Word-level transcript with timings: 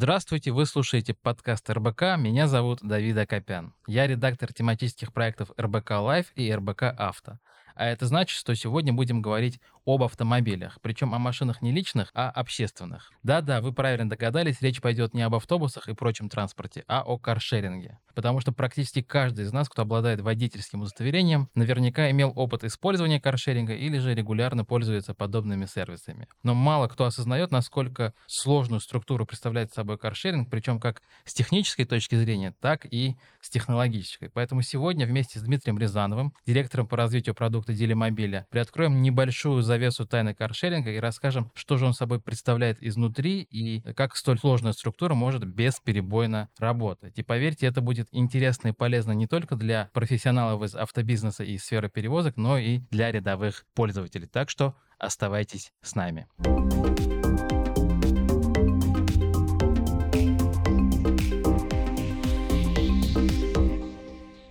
Здравствуйте, 0.00 0.52
вы 0.52 0.64
слушаете 0.64 1.12
подкаст 1.12 1.68
РБК. 1.68 2.02
Меня 2.18 2.46
зовут 2.46 2.78
Давид 2.82 3.18
Акопян. 3.18 3.74
Я 3.88 4.06
редактор 4.06 4.52
тематических 4.52 5.12
проектов 5.12 5.50
РБК 5.60 5.90
Life 5.90 6.26
и 6.36 6.54
РБК 6.54 6.84
Авто. 6.96 7.40
А 7.78 7.86
это 7.86 8.06
значит, 8.06 8.36
что 8.36 8.56
сегодня 8.56 8.92
будем 8.92 9.22
говорить 9.22 9.60
об 9.86 10.02
автомобилях, 10.02 10.78
причем 10.82 11.14
о 11.14 11.18
машинах 11.18 11.62
не 11.62 11.72
личных, 11.72 12.10
а 12.12 12.28
общественных. 12.28 13.10
Да-да, 13.22 13.60
вы 13.60 13.72
правильно 13.72 14.10
догадались, 14.10 14.60
речь 14.60 14.80
пойдет 14.80 15.14
не 15.14 15.22
об 15.22 15.34
автобусах 15.34 15.88
и 15.88 15.94
прочем 15.94 16.28
транспорте, 16.28 16.84
а 16.88 17.02
о 17.02 17.18
каршеринге. 17.18 17.98
Потому 18.14 18.40
что 18.40 18.50
практически 18.50 19.00
каждый 19.00 19.44
из 19.44 19.52
нас, 19.52 19.68
кто 19.68 19.82
обладает 19.82 20.20
водительским 20.20 20.80
удостоверением, 20.80 21.48
наверняка 21.54 22.10
имел 22.10 22.32
опыт 22.34 22.64
использования 22.64 23.20
каршеринга 23.20 23.74
или 23.74 23.98
же 23.98 24.12
регулярно 24.12 24.64
пользуется 24.64 25.14
подобными 25.14 25.66
сервисами. 25.66 26.26
Но 26.42 26.52
мало 26.54 26.88
кто 26.88 27.04
осознает, 27.04 27.52
насколько 27.52 28.12
сложную 28.26 28.80
структуру 28.80 29.24
представляет 29.24 29.72
собой 29.72 29.98
каршеринг, 29.98 30.50
причем 30.50 30.80
как 30.80 31.00
с 31.24 31.32
технической 31.32 31.84
точки 31.84 32.16
зрения, 32.16 32.54
так 32.60 32.86
и 32.92 33.16
с 33.40 33.50
технологической. 33.50 34.30
Поэтому 34.30 34.62
сегодня 34.62 35.06
вместе 35.06 35.38
с 35.38 35.42
Дмитрием 35.42 35.78
Рязановым, 35.78 36.34
директором 36.44 36.88
по 36.88 36.96
развитию 36.96 37.36
продукта 37.36 37.67
Делимобиля, 37.72 38.46
приоткроем 38.50 39.02
небольшую 39.02 39.62
завесу 39.62 40.06
тайны 40.06 40.34
каршеринга 40.34 40.90
и 40.90 40.98
расскажем, 40.98 41.50
что 41.54 41.76
же 41.76 41.86
он 41.86 41.94
собой 41.94 42.20
представляет 42.20 42.82
изнутри 42.82 43.42
и 43.42 43.80
как 43.94 44.16
столь 44.16 44.38
сложная 44.38 44.72
структура 44.72 45.14
может 45.14 45.44
бесперебойно 45.44 46.48
работать. 46.58 47.18
И 47.18 47.22
поверьте, 47.22 47.66
это 47.66 47.80
будет 47.80 48.08
интересно 48.12 48.68
и 48.68 48.72
полезно 48.72 49.12
не 49.12 49.26
только 49.26 49.56
для 49.56 49.90
профессионалов 49.92 50.62
из 50.62 50.74
автобизнеса 50.74 51.44
и 51.44 51.58
сферы 51.58 51.88
перевозок, 51.88 52.36
но 52.36 52.58
и 52.58 52.78
для 52.90 53.12
рядовых 53.12 53.66
пользователей. 53.74 54.26
Так 54.26 54.50
что 54.50 54.74
оставайтесь 54.98 55.72
с 55.82 55.94
нами. 55.94 56.26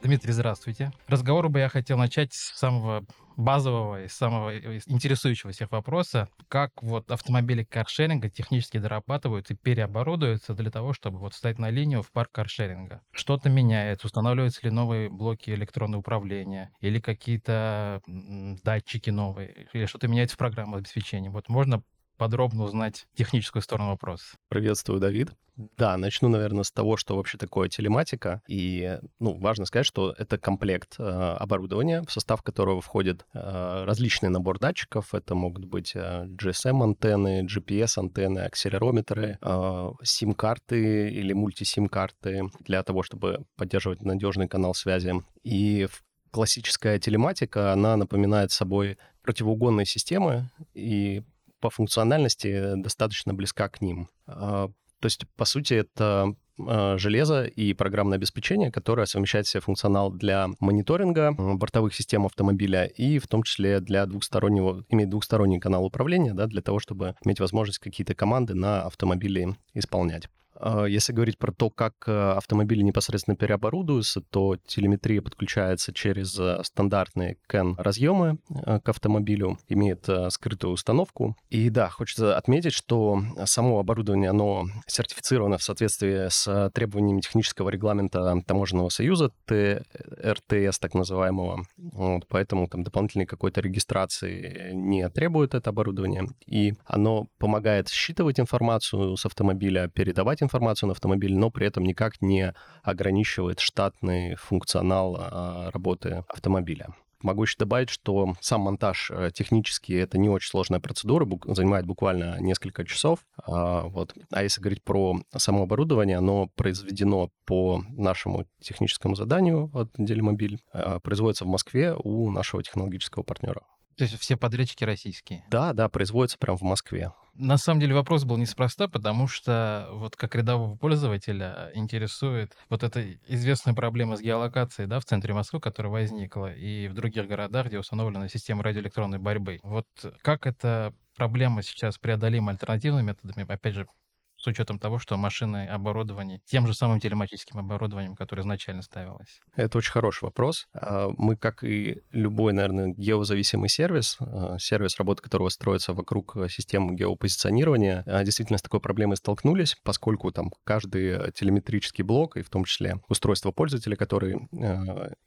Дмитрий, 0.08 0.32
здравствуйте. 0.32 0.94
Разговор 1.10 1.50
бы 1.50 1.60
я 1.60 1.68
хотел 1.68 1.98
начать 1.98 2.32
с 2.32 2.58
самого 2.58 3.06
базового 3.36 4.06
и 4.06 4.08
самого 4.08 4.58
интересующего 4.58 5.52
всех 5.52 5.70
вопроса, 5.74 6.30
как 6.48 6.72
вот 6.82 7.12
автомобили 7.12 7.66
каршеринга 7.66 8.30
технически 8.30 8.78
дорабатываются 8.78 9.54
и 9.54 9.58
переоборудуются 9.58 10.54
для 10.54 10.72
того, 10.72 10.94
чтобы 10.94 11.20
вот 11.20 11.34
встать 11.34 11.60
на 11.60 11.70
линию 11.72 12.04
в 12.04 12.12
парк 12.14 12.32
каршеринга. 12.32 13.02
Что-то 13.12 13.50
меняется, 13.50 14.08
устанавливаются 14.08 14.62
ли 14.64 14.72
новые 14.72 15.10
блоки 15.10 15.50
электронного 15.50 16.00
управления 16.00 16.72
или 16.80 17.02
какие-то 17.02 18.02
датчики 18.08 19.10
новые, 19.10 19.68
или 19.74 19.88
что-то 19.88 20.08
меняется 20.08 20.36
в 20.36 20.40
программном 20.40 20.80
обеспечении. 20.80 21.28
Вот 21.28 21.50
можно 21.50 21.84
подробно 22.18 22.64
узнать 22.64 23.08
техническую 23.16 23.62
сторону 23.62 23.90
вопроса. 23.90 24.36
Приветствую, 24.50 25.00
Давид. 25.00 25.30
Да, 25.76 25.98
начну, 25.98 26.30
наверное, 26.30 26.64
с 26.64 26.72
того, 26.72 26.98
что 26.98 27.16
вообще 27.16 27.40
такое 27.40 27.68
телематика. 27.68 28.44
И, 28.48 29.00
ну, 29.20 29.40
важно 29.40 29.66
сказать, 29.66 29.88
что 29.88 30.14
это 30.16 30.38
комплект 30.38 30.98
э, 31.00 31.04
оборудования, 31.04 32.04
в 32.08 32.12
состав 32.12 32.44
которого 32.44 32.80
входит 32.80 33.26
э, 33.34 33.84
различный 33.86 34.30
набор 34.30 34.60
датчиков. 34.60 35.16
Это 35.16 35.34
могут 35.34 35.66
быть 35.66 35.94
э, 35.96 36.26
GSM-антенны, 36.28 37.48
GPS-антенны, 37.48 38.40
акселерометры, 38.46 39.40
э, 39.42 39.92
SIM-карты 40.04 41.10
или 41.10 41.34
мульти-SIM-карты 41.34 42.52
для 42.60 42.84
того, 42.84 43.02
чтобы 43.02 43.46
поддерживать 43.56 44.04
надежный 44.04 44.48
канал 44.48 44.76
связи. 44.76 45.24
И 45.44 45.88
классическая 46.30 47.00
телематика, 47.00 47.74
она 47.74 47.98
напоминает 47.98 48.52
собой 48.52 49.00
противоугонные 49.24 49.88
системы, 49.88 50.52
и 50.76 51.24
по 51.68 51.70
функциональности 51.70 52.76
достаточно 52.76 53.34
близка 53.34 53.68
к 53.68 53.82
ним. 53.82 54.08
А, 54.26 54.70
то 55.02 55.06
есть, 55.06 55.26
по 55.36 55.44
сути, 55.44 55.74
это 55.74 56.34
а, 56.66 56.98
железо 56.98 57.44
и 57.44 57.74
программное 57.74 58.18
обеспечение, 58.18 58.72
которое 58.72 59.06
совмещает 59.06 59.48
в 59.48 59.50
себе 59.50 59.60
функционал 59.60 60.10
для 60.10 60.48
мониторинга 60.62 61.34
бортовых 61.34 61.94
систем 61.94 62.26
автомобиля 62.26 62.86
и 62.86 63.20
в 63.20 63.28
том 63.28 63.44
числе 63.44 63.82
для 63.82 64.06
двухстороннего, 64.06 64.86
имеет 64.88 65.10
двухсторонний 65.10 65.60
канал 65.60 65.84
управления, 65.84 66.34
да, 66.34 66.48
для 66.48 66.62
того, 66.62 66.80
чтобы 66.80 67.16
иметь 67.26 67.42
возможность 67.42 67.80
какие-то 67.80 68.16
команды 68.16 68.54
на 68.54 68.84
автомобиле 68.84 69.58
исполнять. 69.74 70.30
А, 70.60 70.86
если 70.86 71.14
говорить 71.14 71.38
про 71.38 71.52
то, 71.52 71.70
как 71.70 71.94
э, 72.08 72.32
автомобили 72.32 72.82
непосредственно 72.82 73.36
переоборудуются, 73.36 74.22
то 74.22 74.58
телеметрия 74.66 75.22
подключается 75.22 75.94
через 75.94 76.38
э, 76.40 76.62
стандартные 76.64 77.38
CAN-разъемы 77.48 78.40
э, 78.50 78.80
к 78.80 78.90
автомобилю, 78.90 79.60
имеет 79.68 80.08
скрытую 80.30 80.74
установку. 80.74 81.36
И 81.50 81.70
да, 81.70 81.90
хочется 81.90 82.38
отметить, 82.38 82.74
что 82.74 83.22
само 83.46 83.80
оборудование, 83.80 84.30
оно 84.30 84.66
сертифицировано 84.88 85.58
в 85.58 85.64
соответствии 85.64 86.28
с 86.30 86.72
требованиями 86.74 87.22
технического 87.22 87.70
регламента 87.70 88.42
Таможенного 88.46 88.90
союза, 88.90 89.32
ТРТС 89.46 90.80
так 90.80 90.94
называемого. 90.94 91.66
Вот, 91.78 92.28
поэтому 92.28 92.68
там 92.68 92.84
дополнительной 92.84 93.26
какой-то 93.26 93.62
регистрации 93.62 94.72
не 94.74 95.08
требует 95.10 95.54
это 95.54 95.70
оборудование. 95.70 96.28
И 96.46 96.74
оно 96.86 97.28
помогает 97.38 97.90
считывать 97.90 98.40
информацию 98.40 99.18
с 99.18 99.26
автомобиля, 99.26 99.90
передавать 99.90 100.42
информацию 100.42 100.47
на 100.88 100.92
автомобиль, 100.92 101.36
но 101.36 101.50
при 101.50 101.68
этом 101.68 101.84
никак 101.84 102.22
не 102.22 102.54
ограничивает 102.84 103.60
штатный 103.60 104.36
функционал 104.36 105.18
а, 105.20 105.72
работы 105.72 106.24
автомобиля. 106.30 106.94
Могу 107.22 107.44
еще 107.44 107.56
добавить, 107.58 107.90
что 107.90 108.36
сам 108.42 108.62
монтаж 108.62 109.10
э, 109.10 109.32
технически 109.34 109.94
это 109.94 110.20
не 110.20 110.30
очень 110.30 110.50
сложная 110.50 110.80
процедура, 110.80 111.28
занимает 111.48 111.88
буквально 111.88 112.40
несколько 112.40 112.86
часов. 112.86 113.20
А, 113.44 113.84
вот. 113.88 114.14
а 114.32 114.44
если 114.44 114.62
говорить 114.62 114.84
про 114.84 115.20
само 115.36 115.64
оборудование, 115.64 116.18
оно 116.18 116.48
произведено 116.56 117.32
по 117.46 117.84
нашему 117.90 118.46
техническому 118.62 119.16
заданию 119.16 119.72
от 119.74 119.90
Делимобиль, 119.98 120.60
а, 120.72 121.00
производится 121.00 121.46
в 121.46 121.48
Москве 121.48 121.96
у 121.96 122.30
нашего 122.30 122.62
технологического 122.62 123.24
партнера. 123.24 123.62
То 123.98 124.04
есть 124.04 124.18
все 124.20 124.38
подрядчики 124.38 124.84
российские? 124.84 125.44
Да, 125.50 125.74
да, 125.74 125.90
производится 125.90 126.38
прямо 126.38 126.58
в 126.58 126.62
Москве. 126.62 127.12
На 127.34 127.58
самом 127.58 127.80
деле 127.80 127.94
вопрос 127.94 128.24
был 128.26 128.38
неспроста, 128.38 128.88
потому 128.88 129.28
что 129.28 129.90
вот 129.92 130.16
как 130.16 130.36
рядового 130.36 130.76
пользователя 130.76 131.72
интересует 131.74 132.56
вот 132.70 132.84
эта 132.84 133.14
известная 133.28 133.74
проблема 133.74 134.18
с 134.18 134.22
геолокацией 134.22 134.88
да, 134.88 135.00
в 135.00 135.06
центре 135.06 135.34
Москвы, 135.34 135.60
которая 135.60 135.92
возникла, 135.92 136.54
и 136.54 136.88
в 136.88 136.94
других 136.94 137.28
городах, 137.28 137.68
где 137.68 137.80
установлена 137.80 138.28
система 138.28 138.64
радиоэлектронной 138.64 139.20
борьбы. 139.20 139.60
Вот 139.64 139.88
как 140.22 140.48
эта 140.48 140.94
проблема 141.16 141.64
сейчас 141.64 141.98
преодолима 141.98 142.52
альтернативными 142.52 143.08
методами, 143.08 143.52
опять 143.52 143.74
же, 143.74 143.88
с 144.38 144.48
учетом 144.48 144.80
того, 144.80 145.00
что 145.00 145.18
машины 145.18 145.68
оборудованы 145.68 146.42
тем 146.46 146.68
же 146.68 146.74
самым 146.74 147.00
телематическим 147.00 147.60
оборудованием, 147.60 148.16
которое 148.16 148.44
изначально 148.44 148.84
ставилось? 148.84 149.42
Это 149.56 149.78
очень 149.78 149.92
хороший 149.92 150.26
вопрос. 150.26 150.68
А, 150.74 151.10
мы, 151.18 151.36
как 151.36 151.64
и 151.64 152.02
любой, 152.12 152.54
наверное, 152.54 152.94
геозависимый 152.96 153.70
сервис, 153.70 154.18
а, 154.20 154.58
сервис, 154.60 154.98
работы 154.98 155.24
которого 155.24 155.50
строится 155.50 155.94
вокруг 155.94 156.38
системы 156.50 156.96
геопозиционирования, 156.96 158.04
а, 158.06 158.24
действительно 158.24 158.60
с 158.60 158.62
такой 158.62 158.80
проблемой 158.80 159.18
столкнулись, 159.18 159.76
поскольку 159.84 160.32
там 160.32 160.52
каждый 160.64 161.32
телеметрический 161.32 162.04
блок, 162.04 162.38
и 162.38 162.44
в 162.44 162.50
том 162.50 162.64
числе 162.66 163.00
устройство 163.10 163.52
пользователя, 163.52 163.96
который 163.96 164.48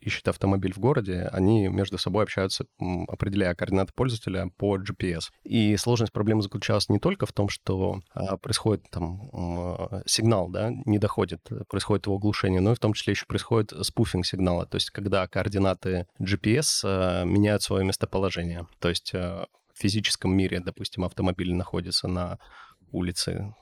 ищет 0.00 0.28
автомобиль 0.28 0.72
в 0.72 0.78
городе, 0.78 1.28
они 1.32 1.68
между 1.68 1.98
собой 1.98 2.24
общаются, 2.24 2.66
определяя 3.08 3.54
координаты 3.54 3.92
пользователя 3.94 4.50
по 4.56 4.78
GPS. 4.78 5.30
И 5.42 5.76
сложность 5.76 6.12
проблемы 6.12 6.42
заключалась 6.42 6.88
не 6.88 6.98
только 6.98 7.26
в 7.26 7.32
том, 7.32 7.48
что 7.48 8.00
происходит 8.42 8.84
там 8.90 9.09
э, 9.32 10.02
сигнал, 10.06 10.48
да, 10.48 10.70
не 10.86 10.98
доходит, 10.98 11.40
происходит 11.68 12.06
его 12.06 12.16
оглушение, 12.16 12.60
но 12.60 12.72
и 12.72 12.74
в 12.74 12.78
том 12.78 12.92
числе 12.92 13.12
еще 13.12 13.26
происходит 13.26 13.72
спуфинг 13.84 14.26
сигнала, 14.26 14.66
то 14.66 14.76
есть 14.76 14.90
когда 14.90 15.26
координаты 15.26 16.06
GPS 16.20 16.82
э, 16.84 17.24
меняют 17.24 17.62
свое 17.62 17.84
местоположение. 17.84 18.66
То 18.78 18.88
есть 18.88 19.14
э, 19.14 19.46
в 19.74 19.78
физическом 19.78 20.36
мире, 20.36 20.60
допустим, 20.60 21.04
автомобиль 21.04 21.54
находится 21.54 22.08
на 22.08 22.38
улице 22.92 23.54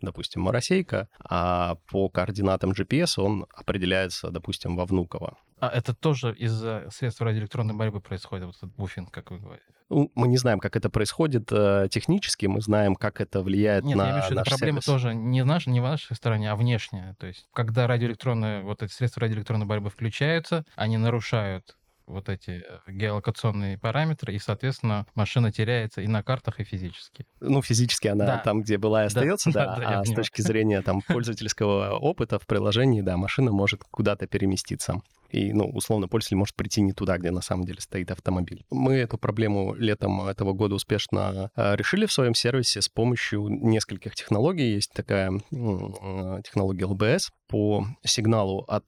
допустим, 0.00 0.42
Моросейка, 0.42 1.08
а 1.18 1.76
по 1.90 2.08
координатам 2.08 2.72
GPS 2.72 3.20
он 3.20 3.46
определяется, 3.54 4.30
допустим, 4.30 4.76
во 4.76 4.84
Внуково. 4.84 5.38
А 5.58 5.68
это 5.68 5.94
тоже 5.94 6.34
из-за 6.34 6.88
средств 6.90 7.22
радиоэлектронной 7.22 7.74
борьбы 7.74 8.00
происходит, 8.00 8.46
вот 8.46 8.56
этот 8.56 8.74
буфинг, 8.76 9.10
как 9.10 9.30
вы 9.30 9.38
говорите? 9.38 9.64
Ну, 9.88 10.10
мы 10.14 10.28
не 10.28 10.36
знаем, 10.36 10.58
как 10.58 10.76
это 10.76 10.90
происходит 10.90 11.50
э, 11.52 11.88
технически, 11.90 12.46
мы 12.46 12.60
знаем, 12.60 12.96
как 12.96 13.20
это 13.20 13.40
влияет 13.40 13.84
Нет, 13.84 13.96
на 13.96 14.02
я 14.02 14.10
имею 14.10 14.22
в 14.22 14.26
виду, 14.26 14.36
наш 14.36 14.48
проблема 14.48 14.82
сервис. 14.82 14.84
тоже 14.84 15.14
не, 15.14 15.44
наш, 15.44 15.66
не 15.66 15.80
в 15.80 15.84
нашей 15.84 16.16
стороне, 16.16 16.50
а 16.50 16.56
внешняя. 16.56 17.14
То 17.18 17.28
есть, 17.28 17.46
когда 17.54 17.86
радиоэлектронные, 17.86 18.62
вот 18.62 18.82
эти 18.82 18.92
средства 18.92 19.20
радиоэлектронной 19.22 19.66
борьбы 19.66 19.88
включаются, 19.90 20.64
они 20.74 20.96
нарушают 20.98 21.76
вот 22.06 22.28
эти 22.28 22.64
э, 22.66 22.90
геолокационные 22.90 23.78
параметры, 23.78 24.34
и, 24.34 24.38
соответственно, 24.38 25.06
машина 25.14 25.52
теряется 25.52 26.00
и 26.00 26.06
на 26.06 26.22
картах, 26.22 26.60
и 26.60 26.64
физически. 26.64 27.26
Ну, 27.40 27.62
физически 27.62 28.08
она 28.08 28.26
да. 28.26 28.38
там, 28.38 28.62
где 28.62 28.78
была, 28.78 29.02
и 29.02 29.06
остается, 29.06 29.50
да, 29.52 29.76
да, 29.76 29.80
да 29.80 30.00
а 30.00 30.04
с 30.04 30.12
точки 30.12 30.40
зрения 30.40 30.82
там 30.82 31.02
пользовательского 31.02 31.96
опыта 31.98 32.38
в 32.38 32.46
приложении, 32.46 33.00
да, 33.00 33.16
машина 33.16 33.50
может 33.52 33.82
куда-то 33.84 34.26
переместиться. 34.26 35.00
И, 35.30 35.52
ну, 35.52 35.64
условно, 35.64 36.06
пользователь 36.06 36.36
может 36.36 36.54
прийти 36.54 36.80
не 36.80 36.92
туда, 36.92 37.18
где 37.18 37.32
на 37.32 37.40
самом 37.40 37.64
деле 37.64 37.80
стоит 37.80 38.12
автомобиль. 38.12 38.64
Мы 38.70 38.94
эту 38.94 39.18
проблему 39.18 39.74
летом 39.74 40.22
этого 40.28 40.52
года 40.52 40.76
успешно 40.76 41.50
э, 41.56 41.74
решили 41.74 42.06
в 42.06 42.12
своем 42.12 42.34
сервисе 42.34 42.80
с 42.80 42.88
помощью 42.88 43.48
нескольких 43.48 44.14
технологий. 44.14 44.74
Есть 44.74 44.92
такая 44.92 45.32
э, 45.32 46.42
технология 46.44 46.84
LBS 46.84 47.30
по 47.48 47.86
сигналу 48.04 48.60
от 48.68 48.84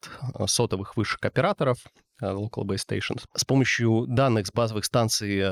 сотовых 0.46 0.96
вышек 0.96 1.24
операторов 1.24 1.78
Local 2.20 2.64
Base 2.64 2.86
Stations. 2.88 3.24
С 3.34 3.44
помощью 3.44 4.06
данных 4.08 4.46
с 4.46 4.52
базовых 4.52 4.84
станций 4.84 5.42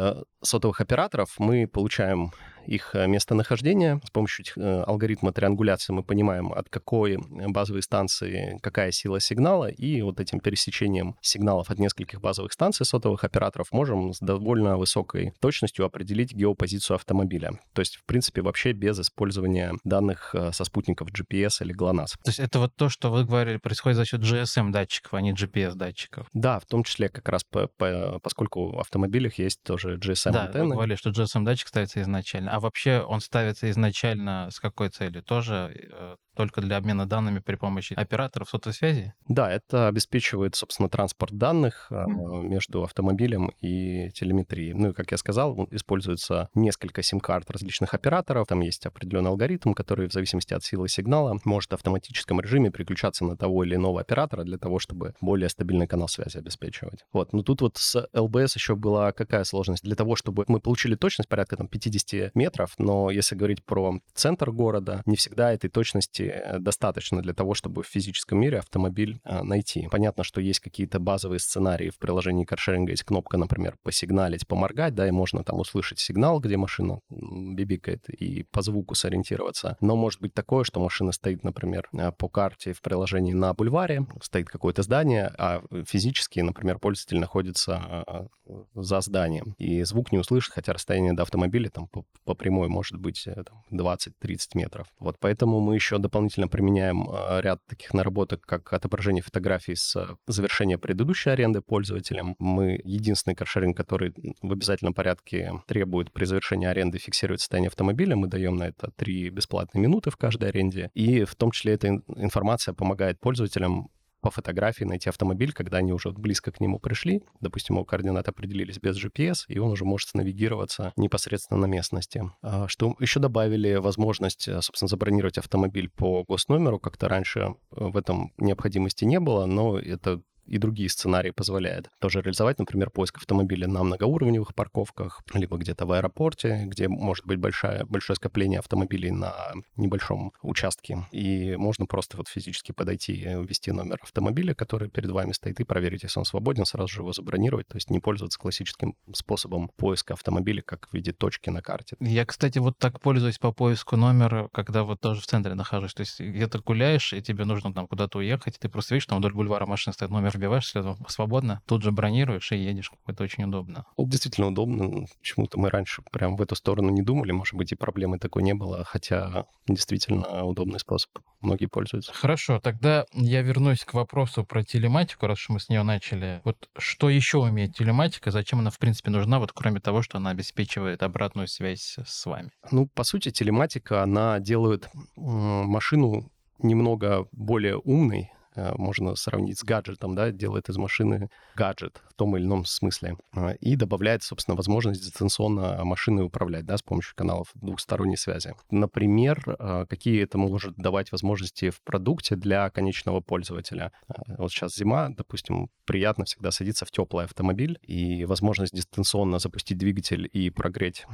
сотовых 0.42 0.80
операторов 0.80 1.34
мы 1.38 1.66
получаем 1.66 2.32
их 2.66 2.94
э, 2.94 3.06
местонахождение. 3.06 4.00
С 4.04 4.10
помощью 4.10 4.44
э, 4.56 4.82
алгоритма 4.82 5.32
триангуляции 5.32 5.92
мы 5.92 6.02
понимаем, 6.02 6.52
от 6.52 6.68
какой 6.68 7.18
базовой 7.48 7.82
станции 7.82 8.58
какая 8.62 8.90
сила 8.92 9.20
сигнала, 9.20 9.68
и 9.68 10.02
вот 10.02 10.20
этим 10.20 10.40
пересечением 10.40 11.16
сигналов 11.20 11.70
от 11.70 11.78
нескольких 11.78 12.20
базовых 12.20 12.52
станций 12.52 12.86
сотовых 12.86 13.24
операторов 13.24 13.72
можем 13.72 14.12
с 14.12 14.18
довольно 14.20 14.76
высокой 14.76 15.32
точностью 15.40 15.84
определить 15.84 16.32
геопозицию 16.32 16.96
автомобиля. 16.96 17.52
То 17.72 17.80
есть, 17.80 17.96
в 17.96 18.04
принципе, 18.04 18.42
вообще 18.42 18.72
без 18.72 18.98
использования 19.00 19.74
данных 19.84 20.34
э, 20.34 20.52
со 20.52 20.64
спутников 20.64 21.08
GPS 21.08 21.62
или 21.62 21.74
GLONASS. 21.74 22.14
То 22.22 22.30
есть 22.30 22.40
это 22.40 22.58
вот 22.58 22.74
то, 22.76 22.88
что 22.88 23.10
вы 23.10 23.24
говорили, 23.24 23.58
происходит 23.58 23.96
за 23.96 24.04
счет 24.04 24.20
GSM-датчиков, 24.20 25.14
а 25.14 25.20
не 25.20 25.32
GPS-датчиков? 25.32 26.26
Да, 26.32 26.58
в 26.58 26.66
том 26.66 26.84
числе 26.84 27.08
как 27.08 27.28
раз 27.28 27.44
по, 27.44 27.68
по, 27.76 28.18
поскольку 28.22 28.72
в 28.72 28.80
автомобилях 28.80 29.38
есть 29.38 29.62
тоже 29.62 29.96
GSM-антенны. 29.96 30.52
Да, 30.52 30.64
вы 30.64 30.70
говорили, 30.72 30.96
что 30.96 31.10
GSM-датчик 31.10 31.68
ставится 31.68 32.00
изначально. 32.02 32.52
А 32.56 32.60
вообще 32.60 33.02
он 33.02 33.20
ставится 33.20 33.70
изначально 33.70 34.48
с 34.50 34.60
какой 34.60 34.88
целью? 34.88 35.22
Тоже 35.22 35.76
э, 35.92 36.16
только 36.36 36.60
для 36.60 36.76
обмена 36.76 37.06
данными 37.06 37.40
при 37.40 37.56
помощи 37.56 37.94
операторов 37.94 38.48
сотовой 38.48 38.74
связи? 38.74 39.14
Да, 39.28 39.50
это 39.50 39.88
обеспечивает, 39.88 40.54
собственно, 40.54 40.88
транспорт 40.88 41.32
данных 41.36 41.88
mm. 41.90 42.42
между 42.42 42.84
автомобилем 42.84 43.52
и 43.60 44.10
телеметрией. 44.10 44.72
Ну 44.74 44.90
и, 44.90 44.92
как 44.92 45.10
я 45.10 45.16
сказал, 45.16 45.66
используется 45.70 46.48
несколько 46.54 47.02
сим-карт 47.02 47.50
различных 47.50 47.94
операторов. 47.94 48.46
Там 48.46 48.60
есть 48.60 48.86
определенный 48.86 49.30
алгоритм, 49.30 49.72
который 49.72 50.08
в 50.08 50.12
зависимости 50.12 50.54
от 50.54 50.62
силы 50.64 50.88
сигнала 50.88 51.38
может 51.44 51.70
в 51.70 51.74
автоматическом 51.74 52.40
режиме 52.40 52.70
переключаться 52.70 53.24
на 53.24 53.36
того 53.36 53.64
или 53.64 53.74
иного 53.74 54.00
оператора 54.00 54.44
для 54.44 54.58
того, 54.58 54.78
чтобы 54.78 55.14
более 55.20 55.48
стабильный 55.48 55.86
канал 55.86 56.08
связи 56.08 56.38
обеспечивать. 56.38 57.04
Вот. 57.12 57.32
Но 57.32 57.42
тут 57.42 57.62
вот 57.62 57.76
с 57.76 58.08
LBS 58.12 58.52
еще 58.54 58.76
была 58.76 59.12
какая 59.12 59.44
сложность? 59.44 59.82
Для 59.82 59.96
того, 59.96 60.16
чтобы 60.16 60.44
мы 60.48 60.60
получили 60.60 60.94
точность 60.94 61.28
порядка 61.28 61.56
там 61.56 61.68
50 61.68 62.34
метров, 62.34 62.74
но 62.78 63.10
если 63.10 63.34
говорить 63.34 63.64
про 63.64 64.00
центр 64.14 64.50
города, 64.50 65.02
не 65.06 65.16
всегда 65.16 65.52
этой 65.52 65.70
точности 65.70 66.25
Э, 66.28 66.58
достаточно 66.58 67.22
для 67.22 67.34
того, 67.34 67.54
чтобы 67.54 67.82
в 67.82 67.86
физическом 67.86 68.40
мире 68.40 68.58
автомобиль 68.58 69.18
а, 69.24 69.42
найти. 69.42 69.88
Понятно, 69.90 70.24
что 70.24 70.40
есть 70.40 70.60
какие-то 70.60 70.98
базовые 70.98 71.38
сценарии 71.38 71.90
в 71.90 71.98
приложении 71.98 72.44
каршеринга, 72.44 72.92
есть 72.92 73.04
кнопка, 73.04 73.36
например, 73.36 73.76
посигналить, 73.82 74.46
поморгать, 74.46 74.94
да, 74.94 75.06
и 75.06 75.10
можно 75.10 75.44
там 75.44 75.60
услышать 75.60 75.98
сигнал, 75.98 76.40
где 76.40 76.56
машина 76.56 77.00
бибикает, 77.10 78.08
и 78.08 78.44
по 78.44 78.62
звуку 78.62 78.94
сориентироваться. 78.94 79.76
Но 79.80 79.96
может 79.96 80.20
быть 80.20 80.34
такое, 80.34 80.64
что 80.64 80.80
машина 80.80 81.12
стоит, 81.12 81.44
например, 81.44 81.88
э, 81.92 82.12
по 82.12 82.28
карте 82.28 82.72
в 82.72 82.80
приложении 82.80 83.32
на 83.32 83.52
бульваре, 83.54 84.06
стоит 84.22 84.48
какое-то 84.48 84.82
здание, 84.82 85.32
а 85.38 85.62
физически, 85.86 86.40
например, 86.40 86.78
пользователь 86.78 87.18
находится 87.18 88.26
за 88.74 89.00
зданием, 89.00 89.54
и 89.58 89.82
звук 89.82 90.12
не 90.12 90.18
услышит, 90.18 90.52
хотя 90.52 90.72
расстояние 90.72 91.12
до 91.12 91.22
автомобиля 91.22 91.68
там 91.70 91.88
по, 91.88 92.04
по 92.24 92.34
прямой 92.34 92.68
может 92.68 92.98
быть 92.98 93.26
20-30 93.72 94.38
метров. 94.54 94.86
Вот 94.98 95.16
поэтому 95.18 95.60
мы 95.60 95.74
еще 95.74 95.98
дополнительно 95.98 96.15
дополнительно 96.16 96.48
применяем 96.48 97.08
а, 97.10 97.40
ряд 97.40 97.60
таких 97.66 97.92
наработок, 97.92 98.40
как 98.40 98.72
отображение 98.72 99.22
фотографий 99.22 99.74
с 99.74 99.94
а, 99.96 100.16
завершения 100.26 100.78
предыдущей 100.78 101.28
аренды 101.28 101.60
пользователям. 101.60 102.36
Мы 102.38 102.80
единственный 102.84 103.34
каршеринг, 103.34 103.76
который 103.76 104.14
в 104.40 104.50
обязательном 104.50 104.94
порядке 104.94 105.52
требует 105.66 106.10
при 106.12 106.24
завершении 106.24 106.66
аренды 106.66 106.96
фиксировать 106.98 107.40
состояние 107.40 107.68
автомобиля. 107.68 108.16
Мы 108.16 108.28
даем 108.28 108.56
на 108.56 108.68
это 108.68 108.90
три 108.96 109.28
бесплатные 109.28 109.82
минуты 109.82 110.10
в 110.10 110.16
каждой 110.16 110.48
аренде. 110.48 110.90
И 110.94 111.24
в 111.24 111.34
том 111.34 111.50
числе 111.50 111.74
эта 111.74 111.88
информация 112.16 112.72
помогает 112.72 113.20
пользователям 113.20 113.90
по 114.26 114.30
фотографии 114.32 114.82
найти 114.82 115.08
автомобиль, 115.08 115.52
когда 115.52 115.78
они 115.78 115.92
уже 115.92 116.10
близко 116.10 116.50
к 116.50 116.58
нему 116.58 116.80
пришли. 116.80 117.22
Допустим, 117.40 117.76
его 117.76 117.84
координаты 117.84 118.32
определились 118.32 118.80
без 118.80 118.96
GPS, 118.96 119.44
и 119.46 119.60
он 119.60 119.70
уже 119.70 119.84
может 119.84 120.14
навигироваться 120.14 120.92
непосредственно 120.96 121.60
на 121.60 121.66
местности. 121.66 122.28
А 122.42 122.66
что 122.66 122.96
еще 122.98 123.20
добавили 123.20 123.76
возможность, 123.76 124.48
э, 124.48 124.60
собственно, 124.62 124.88
забронировать 124.88 125.38
автомобиль 125.38 125.88
по 125.88 126.24
госномеру. 126.24 126.80
Как-то 126.80 127.08
раньше 127.08 127.40
э, 127.40 127.52
в 127.70 127.96
этом 127.96 128.32
необходимости 128.36 129.04
не 129.04 129.20
было, 129.20 129.46
но 129.46 129.78
это 129.78 130.20
и 130.46 130.58
другие 130.58 130.88
сценарии 130.88 131.30
позволяет 131.30 131.90
тоже 131.98 132.20
реализовать, 132.20 132.58
например, 132.58 132.90
поиск 132.90 133.18
автомобиля 133.18 133.68
на 133.68 133.82
многоуровневых 133.82 134.54
парковках, 134.54 135.22
либо 135.34 135.56
где-то 135.56 135.86
в 135.86 135.92
аэропорте, 135.92 136.64
где 136.66 136.88
может 136.88 137.26
быть 137.26 137.38
большая, 137.38 137.84
большое 137.84 138.16
скопление 138.16 138.60
автомобилей 138.60 139.10
на 139.10 139.52
небольшом 139.76 140.32
участке. 140.42 141.06
И 141.12 141.56
можно 141.56 141.86
просто 141.86 142.16
вот 142.16 142.28
физически 142.28 142.72
подойти 142.72 143.12
и 143.14 143.24
ввести 143.24 143.72
номер 143.72 143.98
автомобиля, 144.02 144.54
который 144.54 144.88
перед 144.88 145.10
вами 145.10 145.32
стоит, 145.32 145.60
и 145.60 145.64
проверить, 145.64 146.02
если 146.02 146.18
он 146.18 146.24
свободен, 146.24 146.64
сразу 146.64 146.88
же 146.88 147.00
его 147.00 147.12
забронировать, 147.12 147.68
то 147.68 147.76
есть 147.76 147.90
не 147.90 148.00
пользоваться 148.00 148.38
классическим 148.38 148.94
способом 149.12 149.70
поиска 149.76 150.14
автомобиля, 150.14 150.62
как 150.62 150.88
в 150.88 150.94
виде 150.94 151.12
точки 151.12 151.50
на 151.50 151.62
карте. 151.62 151.96
Я, 152.00 152.24
кстати, 152.24 152.58
вот 152.58 152.78
так 152.78 153.00
пользуюсь 153.00 153.38
по 153.38 153.52
поиску 153.52 153.96
номера, 153.96 154.48
когда 154.52 154.84
вот 154.84 155.00
тоже 155.00 155.20
в 155.20 155.26
центре 155.26 155.54
нахожусь. 155.54 155.94
То 155.94 156.00
есть 156.00 156.20
где-то 156.20 156.60
гуляешь, 156.60 157.12
и 157.12 157.22
тебе 157.22 157.44
нужно 157.44 157.72
там 157.72 157.86
куда-то 157.86 158.18
уехать, 158.18 158.58
ты 158.58 158.68
просто 158.68 158.94
видишь, 158.94 159.06
там 159.06 159.18
вдоль 159.18 159.32
бульвара 159.32 159.66
машины 159.66 159.92
стоит 159.92 160.10
номер 160.10 160.35
вбиваешь 160.36 160.68
следом 160.68 160.96
свободно, 161.08 161.62
тут 161.66 161.82
же 161.82 161.92
бронируешь 161.92 162.52
и 162.52 162.56
едешь. 162.56 162.92
Это 163.06 163.24
очень 163.24 163.44
удобно. 163.44 163.84
Ну, 163.96 164.06
действительно 164.06 164.48
удобно. 164.48 165.06
Почему-то 165.20 165.58
мы 165.58 165.70
раньше 165.70 166.02
прям 166.12 166.36
в 166.36 166.42
эту 166.42 166.54
сторону 166.54 166.90
не 166.90 167.02
думали. 167.02 167.32
Может 167.32 167.54
быть, 167.54 167.72
и 167.72 167.74
проблемы 167.74 168.18
такой 168.18 168.42
не 168.42 168.54
было, 168.54 168.84
хотя 168.84 169.46
действительно 169.66 170.44
удобный 170.44 170.78
способ. 170.78 171.10
Многие 171.40 171.66
пользуются. 171.66 172.12
Хорошо, 172.14 172.60
тогда 172.60 173.04
я 173.12 173.42
вернусь 173.42 173.84
к 173.84 173.94
вопросу 173.94 174.44
про 174.44 174.64
телематику, 174.64 175.26
раз 175.26 175.38
уж 175.38 175.48
мы 175.50 175.60
с 175.60 175.68
нее 175.68 175.82
начали. 175.82 176.40
Вот 176.44 176.68
что 176.78 177.10
еще 177.10 177.38
умеет 177.38 177.74
телематика, 177.74 178.30
зачем 178.30 178.60
она 178.60 178.70
в 178.70 178.78
принципе 178.78 179.10
нужна, 179.10 179.38
вот 179.38 179.52
кроме 179.52 179.80
того, 179.80 180.02
что 180.02 180.18
она 180.18 180.30
обеспечивает 180.30 181.02
обратную 181.02 181.46
связь 181.46 181.98
с 182.04 182.26
вами? 182.26 182.50
Ну, 182.70 182.86
по 182.86 183.04
сути, 183.04 183.30
телематика, 183.30 184.02
она 184.02 184.40
делает 184.40 184.88
машину 185.16 186.30
немного 186.58 187.28
более 187.32 187.76
умной, 187.76 188.32
можно 188.56 189.14
сравнить 189.14 189.58
с 189.58 189.64
гаджетом, 189.64 190.14
да, 190.14 190.30
делает 190.30 190.68
из 190.68 190.76
машины 190.76 191.28
гаджет 191.54 192.02
в 192.10 192.14
том 192.14 192.36
или 192.36 192.44
ином 192.44 192.64
смысле. 192.64 193.16
А, 193.34 193.52
и 193.52 193.76
добавляет, 193.76 194.22
собственно, 194.22 194.56
возможность 194.56 195.02
дистанционно 195.02 195.84
машиной 195.84 196.24
управлять, 196.24 196.64
да, 196.64 196.76
с 196.76 196.82
помощью 196.82 197.14
каналов 197.14 197.48
двухсторонней 197.54 198.16
связи. 198.16 198.54
Например, 198.70 199.42
а, 199.58 199.86
какие 199.86 200.22
это 200.22 200.38
может 200.38 200.76
давать 200.76 201.12
возможности 201.12 201.70
в 201.70 201.82
продукте 201.82 202.36
для 202.36 202.70
конечного 202.70 203.20
пользователя. 203.20 203.92
А, 204.08 204.22
вот 204.38 204.50
сейчас 204.50 204.74
зима, 204.74 205.10
допустим, 205.10 205.68
приятно 205.84 206.24
всегда 206.24 206.50
садиться 206.50 206.84
в 206.84 206.90
теплый 206.90 207.24
автомобиль, 207.24 207.78
и 207.82 208.24
возможность 208.24 208.74
дистанционно 208.74 209.38
запустить 209.38 209.78
двигатель 209.78 210.28
и 210.32 210.50
прогреть 210.50 211.06